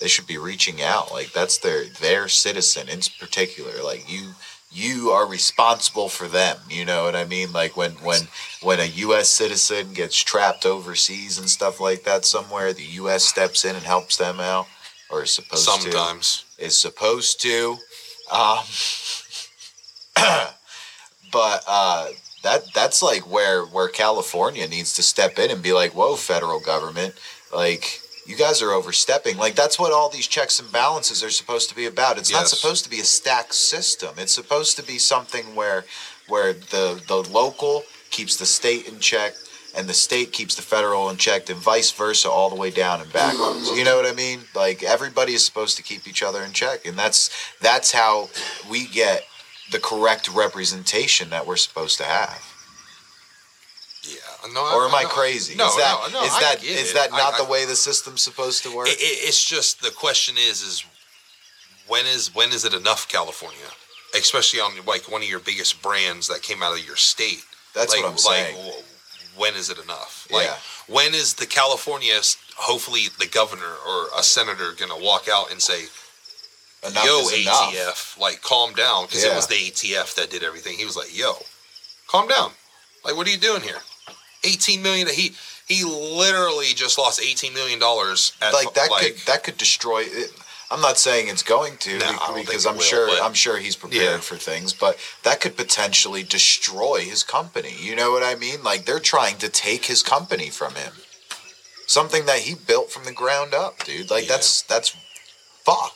they 0.00 0.08
should 0.08 0.26
be 0.26 0.38
reaching 0.38 0.82
out. 0.82 1.12
Like 1.12 1.32
that's 1.32 1.58
their 1.58 1.84
their 2.00 2.28
citizen 2.28 2.88
in 2.88 3.00
particular. 3.18 3.82
Like 3.82 4.10
you 4.10 4.32
you 4.72 5.10
are 5.10 5.26
responsible 5.26 6.08
for 6.08 6.28
them. 6.28 6.58
You 6.68 6.84
know 6.84 7.04
what 7.04 7.16
I 7.16 7.24
mean? 7.24 7.52
Like 7.52 7.76
when 7.76 7.92
when 7.92 8.22
when 8.62 8.80
a 8.80 8.84
U.S. 8.84 9.30
citizen 9.30 9.94
gets 9.94 10.16
trapped 10.22 10.66
overseas 10.66 11.38
and 11.38 11.48
stuff 11.48 11.80
like 11.80 12.02
that 12.04 12.24
somewhere, 12.24 12.72
the 12.72 12.82
U.S. 12.82 13.24
steps 13.24 13.64
in 13.64 13.76
and 13.76 13.84
helps 13.84 14.16
them 14.16 14.40
out, 14.40 14.66
or 15.10 15.22
is 15.22 15.30
supposed 15.30 15.64
to 15.64 15.92
Sometimes. 15.92 16.44
is 16.58 16.76
supposed 16.76 17.40
to. 17.42 17.78
Um, 18.30 18.64
but 21.32 21.64
uh, 21.68 22.08
that 22.46 22.72
that's 22.72 23.02
like 23.02 23.30
where 23.30 23.64
where 23.64 23.88
California 23.88 24.66
needs 24.68 24.94
to 24.94 25.02
step 25.02 25.38
in 25.38 25.50
and 25.50 25.62
be 25.62 25.72
like, 25.72 25.94
"Whoa, 25.94 26.16
federal 26.16 26.60
government, 26.60 27.14
like." 27.54 28.00
You 28.28 28.34
guys 28.34 28.60
are 28.60 28.72
overstepping. 28.72 29.36
Like 29.36 29.54
that's 29.54 29.78
what 29.78 29.92
all 29.92 30.08
these 30.08 30.26
checks 30.26 30.58
and 30.58 30.72
balances 30.72 31.22
are 31.22 31.30
supposed 31.30 31.68
to 31.68 31.76
be 31.76 31.86
about. 31.86 32.18
It's 32.18 32.32
not 32.32 32.48
supposed 32.48 32.82
to 32.82 32.90
be 32.90 32.98
a 32.98 33.04
stacked 33.04 33.54
system. 33.54 34.16
It's 34.18 34.32
supposed 34.32 34.76
to 34.78 34.82
be 34.82 34.98
something 34.98 35.54
where 35.54 35.84
where 36.26 36.52
the 36.52 37.00
the 37.06 37.18
local 37.30 37.84
keeps 38.10 38.36
the 38.36 38.44
state 38.44 38.88
in 38.88 38.98
check 38.98 39.34
and 39.76 39.88
the 39.88 39.94
state 39.94 40.32
keeps 40.32 40.56
the 40.56 40.62
federal 40.62 41.08
in 41.10 41.18
check 41.18 41.48
and 41.50 41.58
vice 41.60 41.92
versa 41.92 42.28
all 42.28 42.50
the 42.50 42.56
way 42.56 42.70
down 42.70 43.00
and 43.00 43.12
backwards. 43.12 43.70
You 43.70 43.84
know 43.84 43.96
what 43.96 44.06
I 44.06 44.12
mean? 44.12 44.40
Like 44.56 44.82
everybody 44.82 45.34
is 45.34 45.44
supposed 45.44 45.76
to 45.76 45.84
keep 45.84 46.08
each 46.08 46.24
other 46.24 46.42
in 46.42 46.50
check 46.52 46.84
and 46.84 46.98
that's 46.98 47.30
that's 47.60 47.92
how 47.92 48.28
we 48.68 48.88
get 48.88 49.24
the 49.72 49.78
correct 49.78 50.28
representation 50.32 51.30
that 51.30 51.46
we're 51.46 51.56
supposed 51.56 51.98
to 51.98 52.04
have. 52.04 52.42
Yeah. 54.02 54.52
No, 54.54 54.60
Or 54.60 54.84
am 54.86 54.94
I 54.94 55.02
no. 55.02 55.08
crazy? 55.08 55.56
No, 55.56 55.66
is 55.68 55.76
that 55.76 56.08
no, 56.12 56.20
no. 56.20 56.24
is 56.26 56.32
I 56.32 56.40
that 56.40 56.64
is 56.64 56.92
that 56.94 57.10
not 57.10 57.34
I- 57.34 57.38
the 57.44 57.50
way 57.50 57.64
the 57.64 57.74
system's 57.76 58.22
supposed 58.22 58.62
to 58.62 58.74
work? 58.74 58.88
It, 58.88 59.00
it, 59.00 59.28
it's 59.28 59.42
just 59.44 59.82
the 59.82 59.90
question 59.90 60.36
is 60.38 60.62
is 60.62 60.84
when 61.88 62.06
is 62.06 62.34
when 62.34 62.52
is 62.52 62.64
it 62.64 62.72
enough 62.74 63.08
California, 63.08 63.66
especially 64.14 64.60
on 64.60 64.72
like 64.86 65.10
one 65.10 65.22
of 65.22 65.28
your 65.28 65.40
biggest 65.40 65.82
brands 65.82 66.28
that 66.28 66.42
came 66.42 66.62
out 66.62 66.78
of 66.78 66.86
your 66.86 66.96
state. 66.96 67.44
That's 67.74 67.92
like, 67.94 68.02
what 68.04 68.12
I'm 68.12 68.18
saying. 68.18 68.56
Like, 68.56 68.84
when 69.36 69.54
is 69.54 69.68
it 69.70 69.78
enough? 69.78 70.26
Like, 70.30 70.46
Yeah. 70.46 70.56
when 70.86 71.12
is 71.12 71.34
the 71.34 71.44
California, 71.46 72.14
hopefully 72.56 73.08
the 73.18 73.26
governor 73.26 73.74
or 73.86 74.06
a 74.16 74.22
senator, 74.22 74.72
gonna 74.72 74.96
walk 74.96 75.28
out 75.28 75.50
and 75.50 75.60
say, 75.60 75.86
Enough 76.88 77.04
"Yo, 77.04 77.18
is 77.20 77.32
enough. 77.42 77.72
ATF, 77.74 78.18
like 78.18 78.42
calm 78.42 78.74
down," 78.74 79.06
because 79.06 79.24
Yeah. 79.24 79.32
it 79.32 79.36
was 79.36 79.46
the 79.46 79.56
ATF 79.56 80.14
that 80.14 80.30
did 80.30 80.42
everything. 80.42 80.76
He 80.78 80.84
was 80.84 80.96
like, 80.96 81.14
"Yo, 81.14 81.44
calm 82.06 82.28
down. 82.28 82.52
Like, 83.04 83.16
what 83.16 83.26
are 83.26 83.30
you 83.30 83.36
doing 83.38 83.62
here? 83.62 83.82
18 84.44 84.82
million. 84.82 85.08
He 85.08 85.34
he 85.66 85.82
literally 85.84 86.72
just 86.74 86.96
lost 86.98 87.20
18 87.20 87.52
million 87.54 87.78
dollars. 87.78 88.32
like 88.40 88.74
that 88.74 88.88
could 88.90 89.18
that 89.26 89.42
could 89.44 89.56
destroy 89.58 90.00
it. 90.04 90.30
I'm 90.70 90.80
not 90.80 90.98
saying 90.98 91.28
it's 91.28 91.44
going 91.44 91.76
to 91.78 91.98
No, 91.98 92.34
because 92.34 92.66
I'm 92.66 92.74
will, 92.76 92.82
sure 92.82 93.06
but- 93.06 93.22
I'm 93.22 93.34
sure 93.34 93.58
he's 93.58 93.76
prepared 93.76 94.02
Yeah. 94.02 94.18
for 94.20 94.36
things, 94.36 94.72
but 94.72 94.98
that 95.22 95.40
could 95.40 95.56
potentially 95.56 96.24
destroy 96.24 97.00
his 97.02 97.22
company. 97.22 97.76
You 97.78 97.94
know 97.94 98.10
what 98.10 98.24
I 98.24 98.34
mean? 98.34 98.62
Like 98.64 98.84
they're 98.84 98.98
trying 99.00 99.38
to 99.38 99.48
take 99.48 99.86
his 99.86 100.02
company 100.02 100.50
from 100.50 100.74
him. 100.74 100.92
Something 101.86 102.26
that 102.26 102.40
he 102.40 102.54
built 102.54 102.90
from 102.90 103.04
the 103.04 103.12
ground 103.12 103.54
up, 103.54 103.84
dude. 103.84 104.10
Like 104.10 104.24
Yeah. 104.24 104.30
that's 104.36 104.62
that's 104.62 104.92
fucked. 105.64 105.95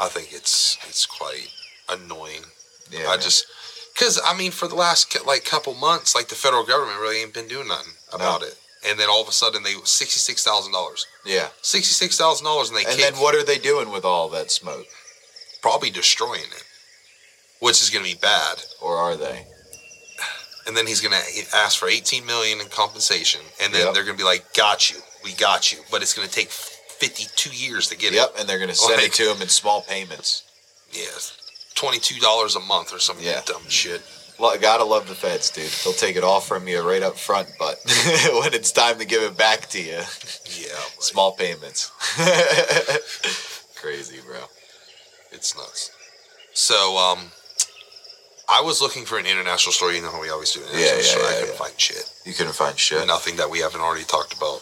I 0.00 0.08
think 0.08 0.32
it's 0.32 0.78
it's 0.88 1.04
quite 1.06 1.48
annoying. 1.88 2.44
Yeah. 2.90 3.06
I 3.06 3.10
man. 3.10 3.20
just 3.20 3.46
because 3.94 4.20
I 4.24 4.36
mean, 4.36 4.50
for 4.50 4.66
the 4.66 4.74
last 4.74 5.14
like 5.26 5.44
couple 5.44 5.74
months, 5.74 6.14
like 6.14 6.28
the 6.28 6.34
federal 6.34 6.64
government 6.64 6.98
really 7.00 7.20
ain't 7.22 7.34
been 7.34 7.48
doing 7.48 7.68
nothing 7.68 7.92
about 8.12 8.42
it. 8.42 8.56
And 8.88 8.98
then 8.98 9.10
all 9.10 9.20
of 9.20 9.28
a 9.28 9.32
sudden, 9.32 9.62
they 9.62 9.74
sixty 9.84 10.18
six 10.18 10.42
thousand 10.42 10.72
dollars, 10.72 11.06
yeah. 11.26 11.48
sixty 11.60 11.92
six 11.92 12.16
thousand 12.16 12.46
dollars, 12.46 12.70
and 12.70 12.78
they 12.78 12.86
And 12.90 12.98
then 12.98 13.14
what 13.20 13.34
are 13.34 13.44
they 13.44 13.58
doing 13.58 13.90
with 13.92 14.04
all 14.06 14.28
that 14.30 14.50
smoke? 14.50 14.86
probably 15.60 15.90
destroying 15.90 16.40
it, 16.56 16.64
which 17.60 17.82
is 17.82 17.90
going 17.90 18.02
to 18.02 18.10
be 18.10 18.18
bad. 18.18 18.62
Or 18.80 18.96
are 18.96 19.16
they? 19.16 19.44
And 20.66 20.74
then 20.74 20.86
he's 20.86 21.02
going 21.02 21.12
to 21.12 21.56
ask 21.56 21.78
for 21.78 21.88
eighteen 21.88 22.24
million 22.24 22.60
in 22.60 22.68
compensation, 22.68 23.42
and 23.62 23.72
then 23.74 23.84
Yep. 23.86 23.94
they're 23.94 24.04
going 24.04 24.16
to 24.16 24.22
be 24.22 24.24
like, 24.24 24.54
"Got 24.54 24.90
you, 24.90 24.96
we 25.24 25.34
got 25.34 25.72
you," 25.72 25.80
but 25.90 26.00
it's 26.00 26.14
going 26.14 26.26
to 26.28 26.32
take 26.34 26.48
fifty 27.00 27.26
two 27.36 27.50
years 27.50 27.88
to 27.88 27.96
get 27.96 28.12
it. 28.12 28.16
Yep, 28.16 28.34
and 28.38 28.48
they're 28.48 28.58
gonna 28.60 28.74
send 28.74 28.96
Like- 28.98 29.06
it 29.06 29.12
to 29.14 29.30
him 29.32 29.42
in 29.42 29.48
small 29.48 29.82
payments. 29.82 30.42
Yes, 30.92 31.32
two 31.74 32.20
dollars 32.20 32.54
a 32.56 32.60
month 32.60 32.92
or 32.92 32.98
some 33.00 33.16
Yeah. 33.20 33.40
dumb 33.44 33.68
shit. 33.68 34.02
Lo- 34.38 34.56
Gotta 34.58 34.84
love 34.84 35.06
the 35.08 35.14
feds, 35.14 35.50
dude. 35.50 35.70
They'll 35.84 35.92
take 35.92 36.16
it 36.16 36.24
all 36.24 36.40
from 36.40 36.66
you 36.68 36.80
right 36.80 37.02
up 37.02 37.18
front, 37.18 37.48
but 37.58 37.76
when 38.40 38.54
it's 38.54 38.72
time 38.72 38.98
to 38.98 39.04
give 39.04 39.22
it 39.22 39.36
back 39.36 39.68
to 39.70 39.80
you, 39.80 40.00
Yeah, 40.46 40.74
like, 40.74 41.02
small 41.02 41.32
payments. 41.32 41.90
Crazy, 43.76 44.20
bro. 44.26 44.40
It's 45.32 45.56
nuts. 45.56 45.90
So, 46.52 46.96
um, 46.98 47.30
I 48.48 48.60
was 48.62 48.80
looking 48.82 49.04
for 49.04 49.18
an 49.18 49.26
international 49.26 49.72
story. 49.72 49.96
You 49.96 50.02
know 50.02 50.10
how 50.10 50.20
we 50.20 50.30
always 50.30 50.52
do 50.52 50.60
an 50.60 50.66
international 50.70 50.96
yeah, 50.96 51.02
story. 51.02 51.22
yeah, 51.24 51.30
I 51.30 51.34
couldn't 51.40 51.54
yeah. 51.54 51.58
find 51.58 51.80
shit. 51.80 52.10
You 52.24 52.32
couldn't 52.34 52.54
find 52.54 52.78
shit. 52.78 53.06
Nothing 53.06 53.36
that 53.36 53.48
we 53.50 53.60
haven't 53.60 53.80
already 53.80 54.04
talked 54.04 54.32
about. 54.36 54.60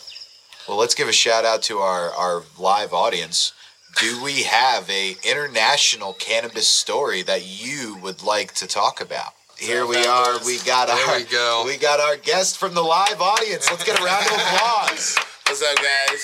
Well, 0.69 0.77
let's 0.77 0.95
give 0.95 1.09
a 1.09 1.13
shout 1.13 1.47
out 1.47 1.63
to 1.63 1.79
our, 1.79 2.11
our 2.11 2.43
live 2.59 2.93
audience. 2.93 3.55
Do 3.99 4.23
we 4.23 4.43
have 4.43 4.89
a 4.91 5.17
international 5.25 6.13
cannabis 6.13 6.69
story 6.69 7.23
that 7.23 7.47
you 7.47 7.97
would 8.03 8.23
like 8.23 8.53
to 8.57 8.67
talk 8.67 9.01
about? 9.01 9.33
Here 9.59 9.87
we 9.87 9.97
are. 10.05 10.39
We 10.45 10.59
got 10.59 10.89
There 10.89 10.97
our 11.09 11.17
we 11.17 11.25
go. 11.25 11.63
we 11.67 11.79
got 11.79 12.01
our 12.01 12.17
guest 12.17 12.59
from 12.59 12.75
the 12.75 12.83
live 12.83 13.21
audience. 13.21 13.69
Let's 13.71 13.83
get 13.83 13.99
a 13.99 14.05
round 14.05 14.27
of 14.27 14.33
applause. 14.33 15.17
What's 15.47 15.63
up, 15.63 15.77
guys? 15.77 16.21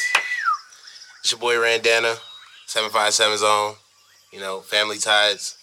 It's 1.20 1.32
your 1.32 1.40
boy 1.40 1.54
Randana, 1.54 2.18
757 2.66 3.38
Zone. 3.38 3.74
You 4.30 4.40
know, 4.40 4.60
Family 4.60 4.98
Ties, 4.98 5.56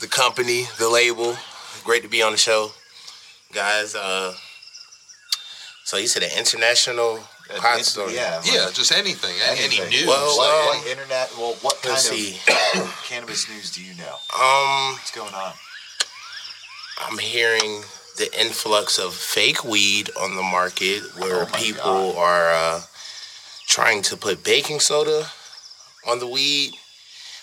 the 0.00 0.08
company, 0.08 0.64
the 0.78 0.88
label. 0.88 1.36
Great 1.84 2.02
to 2.02 2.08
be 2.08 2.20
on 2.20 2.32
the 2.32 2.38
show, 2.38 2.72
guys. 3.52 3.94
Uh, 3.94 4.34
so 5.84 5.96
you 5.98 6.08
said 6.08 6.24
an 6.24 6.30
international 6.36 7.20
hot 7.58 7.74
It's- 7.74 7.88
story. 7.88 8.14
Yeah. 8.14 8.40
Yeah, 8.44 8.70
just 8.72 8.92
anything. 8.92 9.34
Any 9.42 9.80
news. 9.90 10.06
Well, 10.06 10.36
what, 10.36 10.50
um, 10.50 10.78
what 10.78 10.86
internet? 10.86 11.30
Well, 11.36 11.54
what 11.62 11.82
kind 11.82 11.92
Let's 11.94 12.10
of 12.10 13.02
cannabis 13.08 13.48
news 13.48 13.70
do 13.70 13.82
you 13.82 13.94
know? 13.94 14.16
Um, 14.38 14.92
What's 14.94 15.10
going 15.10 15.34
on? 15.34 15.52
I'm 16.98 17.18
hearing 17.18 17.82
the 18.18 18.28
influx 18.38 18.98
of 18.98 19.14
fake 19.14 19.64
weed 19.64 20.10
on 20.20 20.36
the 20.36 20.42
market 20.42 21.02
where 21.18 21.42
Oh 21.44 21.48
my 21.50 21.58
people 21.58 22.16
are 22.18 22.52
uh, 22.52 22.82
trying 23.66 24.02
to 24.02 24.16
put 24.16 24.44
baking 24.44 24.80
soda 24.80 25.26
on 26.06 26.18
the 26.18 26.26
weed. 26.26 26.74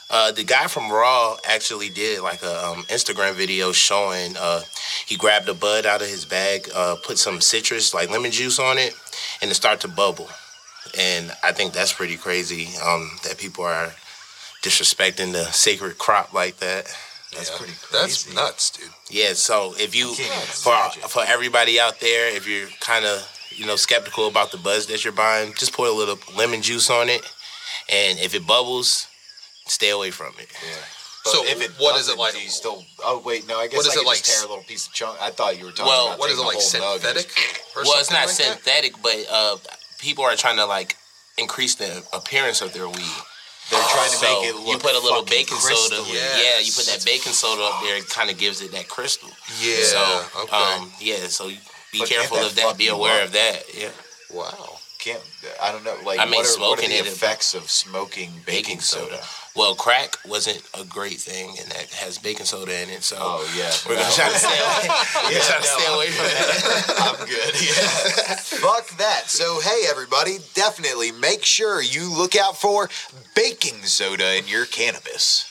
Uh, 0.10 0.32
the 0.32 0.44
guy 0.44 0.68
from 0.68 0.90
Raw 0.90 1.38
actually 1.48 1.90
did 1.90 2.22
like 2.22 2.42
a 2.42 2.66
um, 2.66 2.84
Instagram 2.84 3.34
video 3.34 3.74
showing 3.74 4.36
uh, 4.38 4.62
he 5.06 5.18
grabbed 5.18 5.50
a 5.50 5.54
bud 5.54 5.86
out 5.86 6.02
of 6.02 6.08
his 6.08 6.24
bag, 6.24 6.70
uh, 6.74 6.96
put 7.04 7.18
some 7.18 7.42
citrus 7.42 7.94
like 7.94 8.10
lemon 8.10 8.32
juice 8.32 8.58
on 8.58 8.78
it, 8.78 8.96
and 9.42 9.52
it 9.52 9.56
started 9.56 9.82
to 9.82 9.90
bubble. 9.90 10.30
And 10.98 11.32
I 11.44 11.52
think 11.52 11.74
that's 11.74 11.92
pretty 11.92 12.16
crazy 12.16 12.70
um, 12.84 13.12
that 13.24 13.38
people 13.38 13.66
are 13.66 13.94
disrespecting 14.64 15.34
the 15.34 15.44
sacred 15.52 15.98
crop 15.98 16.34
like 16.34 16.58
that. 16.58 16.86
That's 17.34 17.52
Yeah, 17.52 17.58
pretty 17.58 17.74
That's 17.92 18.34
nuts, 18.34 18.70
dude. 18.72 18.90
Yeah, 19.10 19.34
so 19.34 19.74
if 19.78 19.94
you 19.94 20.14
for 20.14 20.74
for 21.10 21.24
everybody 21.28 21.80
out 21.80 22.00
there, 22.00 22.34
if 22.34 22.48
you're 22.48 22.70
kind 22.80 23.04
of 23.04 23.30
you 23.52 23.66
know 23.66 23.76
skeptical 23.76 24.28
about 24.28 24.52
the 24.52 24.58
buzz 24.58 24.86
that 24.88 25.04
you're 25.04 25.12
buying, 25.12 25.54
just 25.54 25.74
pour 25.74 25.88
a 25.88 25.92
little 25.92 26.18
lemon 26.38 26.62
juice 26.62 26.90
on 26.90 27.10
it, 27.10 27.22
and 27.90 28.18
if 28.20 28.34
it 28.34 28.48
bubbles, 28.48 29.08
stay 29.70 29.90
away 29.90 30.12
from 30.12 30.34
it. 30.40 30.48
Yeah. 30.64 30.76
But 31.24 31.32
So 31.34 31.46
if 31.46 31.62
it 31.62 31.72
what 31.80 32.00
is 32.00 32.08
it 32.10 32.18
like- 32.18 32.34
you 32.42 32.50
still? 32.50 32.86
Oh 33.04 33.20
wait, 33.26 33.48
no. 33.48 33.60
I 33.60 33.68
guess 33.68 33.78
What 33.78 33.88
is 33.88 33.98
I 33.98 34.02
it 34.02 34.06
like 34.08 34.18
just 34.20 34.32
tear 34.40 34.46
a 34.46 34.50
little 34.50 34.64
piece 34.64 34.88
of 34.88 34.94
chunk. 34.94 35.18
I 35.22 35.30
thought 35.32 35.58
you 35.60 35.66
were 35.66 35.72
talking 35.72 35.88
Well, 35.88 36.08
about 36.08 36.20
What 36.20 36.32
is 36.32 36.40
it 36.40 36.42
like 36.44 36.58
a 36.58 36.60
whole 36.60 36.82
nug 36.82 36.94
and 36.94 37.02
synthetic? 37.02 37.64
well, 37.76 38.00
it's 38.00 38.12
not 38.12 38.28
like 38.28 38.38
that? 38.38 38.44
synthetic, 38.64 38.94
but 39.02 39.18
uh, 39.30 39.58
people 40.00 40.24
are 40.24 40.36
trying 40.36 40.58
to 40.58 40.66
like 40.66 40.96
increase 41.38 41.76
the 41.76 42.04
appearance 42.14 42.62
of 42.62 42.74
their 42.74 42.88
weed. 42.88 43.18
They're 43.70 43.84
trying 43.84 44.10
to 44.10 44.16
So 44.16 44.26
make 44.42 44.50
it 44.50 44.56
look. 44.56 44.68
you 44.68 44.78
put 44.80 44.96
a 44.96 45.00
little 45.04 45.24
baking 45.26 45.58
soda. 45.58 46.02
crystally. 46.02 46.14
Yeah, 46.16 46.60
you 46.60 46.72
put 46.72 46.86
that 46.86 47.04
baking 47.06 47.34
soda 47.34 47.64
up 47.64 47.82
there. 47.84 47.98
It 47.98 48.08
kind 48.08 48.30
of 48.30 48.38
gives 48.38 48.62
it 48.62 48.72
that 48.72 48.88
crystal. 48.88 49.30
Yeah. 49.60 49.84
So, 49.84 50.26
okay. 50.44 50.56
um, 50.56 50.92
yeah. 51.02 51.28
So 51.28 51.50
be 51.50 52.00
But 52.00 52.08
careful 52.08 52.38
that 52.38 52.46
of 52.48 52.56
that. 52.56 52.78
Be 52.78 52.88
aware 52.88 53.20
up? 53.24 53.28
of 53.28 53.34
that. 53.34 53.64
Yeah. 53.76 53.90
wow. 54.32 54.77
Can't. 55.08 55.24
I 55.62 55.72
don't 55.72 55.84
know. 55.84 55.96
Like, 56.06 56.20
I 56.20 56.26
mean, 56.26 56.36
what, 56.36 56.46
are, 56.46 56.60
what 56.60 56.80
are 56.80 56.82
smoking 56.82 56.90
the 56.90 57.10
effects 57.10 57.54
of 57.54 57.70
smoking 57.70 58.30
baking, 58.46 58.78
Baking 58.78 58.80
soda? 58.82 59.16
soda. 59.18 59.24
Well, 59.56 59.74
crack 59.74 60.18
wasn't 60.28 60.62
a 60.80 60.84
great 60.86 61.18
thing, 61.18 61.56
and 61.60 61.72
that 61.72 61.90
has 61.94 62.18
baking 62.20 62.46
soda 62.46 62.80
in 62.84 62.90
it. 62.90 63.02
So 63.04 63.18
Oh 63.20 63.54
yeah. 63.58 63.72
we're 63.88 63.96
gonna 63.96 64.14
try 64.14 64.30
to 64.30 64.38
stay 64.38 64.60
away. 64.60 64.88
Yeah, 65.34 65.40
try 65.40 65.58
to 65.58 65.64
no, 65.64 65.78
stay 65.80 65.94
away 65.96 66.08
from 66.08 66.26
that. 66.26 67.18
I'm 67.20 67.26
good. 67.26 67.54
Yeah. 67.62 68.36
Fuck 68.62 68.98
that. 68.98 69.24
So 69.30 69.60
hey, 69.62 69.84
everybody, 69.90 70.38
definitely 70.54 71.12
make 71.12 71.44
sure 71.44 71.82
you 71.82 72.12
look 72.16 72.36
out 72.36 72.58
for 72.58 72.90
baking 73.36 73.84
soda 73.84 74.38
in 74.38 74.48
your 74.48 74.66
cannabis. 74.66 75.50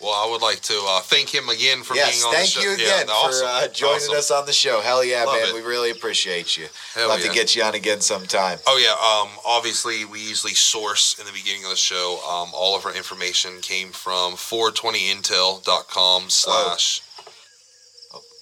Well, 0.00 0.12
I 0.12 0.26
would 0.30 0.42
like 0.42 0.60
to 0.62 0.74
uh, 0.86 1.00
thank 1.00 1.32
him 1.34 1.48
again 1.48 1.82
for 1.82 1.94
yes, 1.94 2.22
being 2.22 2.26
on 2.26 2.34
the 2.40 2.46
show. 2.46 2.60
Thank 2.60 2.78
you 2.80 2.84
Yeah, 2.86 2.96
again 3.00 3.10
awesome. 3.10 3.46
for 3.46 3.52
uh, 3.52 3.68
joining 3.68 3.94
Awesome. 3.96 4.16
us 4.16 4.30
on 4.30 4.44
the 4.44 4.52
show. 4.52 4.80
Hell 4.82 5.02
yeah, 5.04 5.24
Love 5.24 5.40
man. 5.40 5.48
it. 5.50 5.54
We 5.54 5.62
really 5.62 5.90
appreciate 5.92 6.56
you. 6.58 6.66
Hell 6.94 7.08
Love 7.08 7.20
yeah. 7.20 7.28
to 7.28 7.32
get 7.32 7.54
you 7.56 7.62
on 7.62 7.74
again 7.74 8.00
sometime. 8.02 8.58
Oh 8.66 8.76
yeah. 8.76 8.92
Um, 8.92 9.30
obviously, 9.46 10.04
we 10.04 10.20
usually 10.20 10.52
source 10.54 11.14
in 11.18 11.24
the 11.26 11.32
beginning 11.32 11.64
of 11.64 11.70
the 11.70 11.76
show. 11.76 12.18
Um, 12.28 12.50
all 12.52 12.76
of 12.76 12.84
our 12.84 12.92
information 12.94 13.60
came 13.62 13.92
from 13.92 14.34
420intel.com 14.34 16.28
slash. 16.28 17.00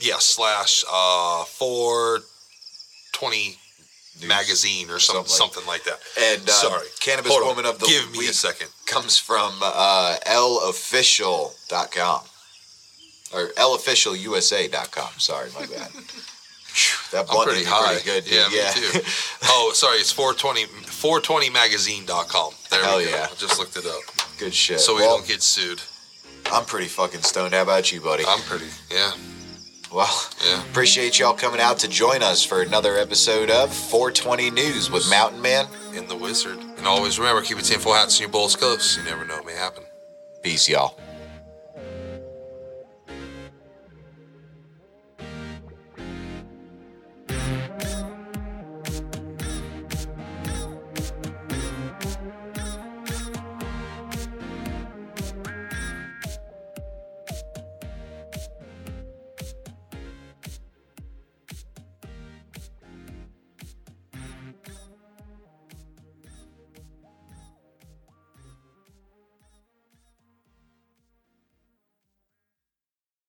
Yeah, 0.00 0.16
slash 0.18 0.82
uh, 0.90 1.44
420 1.44 3.58
News. 4.20 4.28
magazine 4.28 4.90
or 4.90 4.98
some, 4.98 5.24
Something 5.26 5.32
something 5.32 5.66
like 5.66 5.84
that. 5.84 5.98
And 6.18 6.48
uh, 6.48 6.52
Sorry. 6.52 6.86
Cannabis 7.00 7.32
Hold 7.32 7.58
on. 7.58 7.64
Of 7.66 7.78
the 7.78 7.86
Give 7.86 8.12
me 8.12 8.28
a 8.28 8.32
second. 8.32 8.68
comes 8.86 9.16
from 9.18 9.52
uh, 9.62 10.16
lofficial.com 10.26 12.20
or 13.34 13.48
lofficialusa.com. 13.54 15.08
Sorry, 15.18 15.50
my 15.58 15.66
bad. 15.66 15.90
That 17.12 17.26
blunt 17.26 17.50
pretty 17.50 17.66
high. 17.66 17.92
pretty 18.00 18.04
good, 18.06 18.24
dude. 18.24 18.32
Yeah, 18.32 18.72
me 18.74 18.80
too. 18.92 19.00
oh, 19.44 19.72
sorry, 19.74 19.98
it's 19.98 20.10
420 20.10 20.64
420magazine.com. 20.88 22.52
There 22.70 22.82
Hell 22.82 22.96
we 22.96 23.04
go. 23.04 23.10
yeah. 23.10 23.26
I 23.30 23.34
just 23.34 23.58
looked 23.58 23.76
it 23.76 23.84
up. 23.84 24.00
good 24.38 24.54
shit. 24.54 24.80
So 24.80 24.94
we 24.94 25.02
well, 25.02 25.18
don't 25.18 25.28
get 25.28 25.42
sued. 25.42 25.82
I'm 26.50 26.64
pretty 26.64 26.86
fucking 26.88 27.20
stoned. 27.22 27.52
How 27.52 27.60
about 27.62 27.92
you, 27.92 28.00
buddy? 28.00 28.24
I'm 28.26 28.40
pretty. 28.40 28.64
Yeah. 28.90 29.12
Well, 29.92 30.08
Yeah. 30.44 30.62
appreciate 30.70 31.18
y'all 31.18 31.34
coming 31.34 31.60
out 31.60 31.78
to 31.80 31.88
join 31.88 32.22
us 32.22 32.42
for 32.42 32.62
another 32.62 32.96
episode 32.96 33.50
of 33.50 33.72
420 33.74 34.50
News 34.50 34.90
with 34.90 35.08
Mountain 35.10 35.40
Man. 35.42 35.66
and 35.94 36.08
the 36.08 36.16
wizard. 36.16 36.58
And 36.78 36.86
always 36.86 37.18
remember, 37.18 37.42
keep 37.42 37.58
your 37.58 37.60
tinfoil 37.60 37.92
hats 37.92 38.14
and 38.14 38.20
your 38.20 38.30
bowls 38.30 38.56
close. 38.56 38.96
You 38.96 39.02
never 39.02 39.26
know, 39.26 39.34
what 39.36 39.44
may 39.44 39.52
happen. 39.52 39.84
Peace, 40.40 40.66
y'all. 40.66 40.96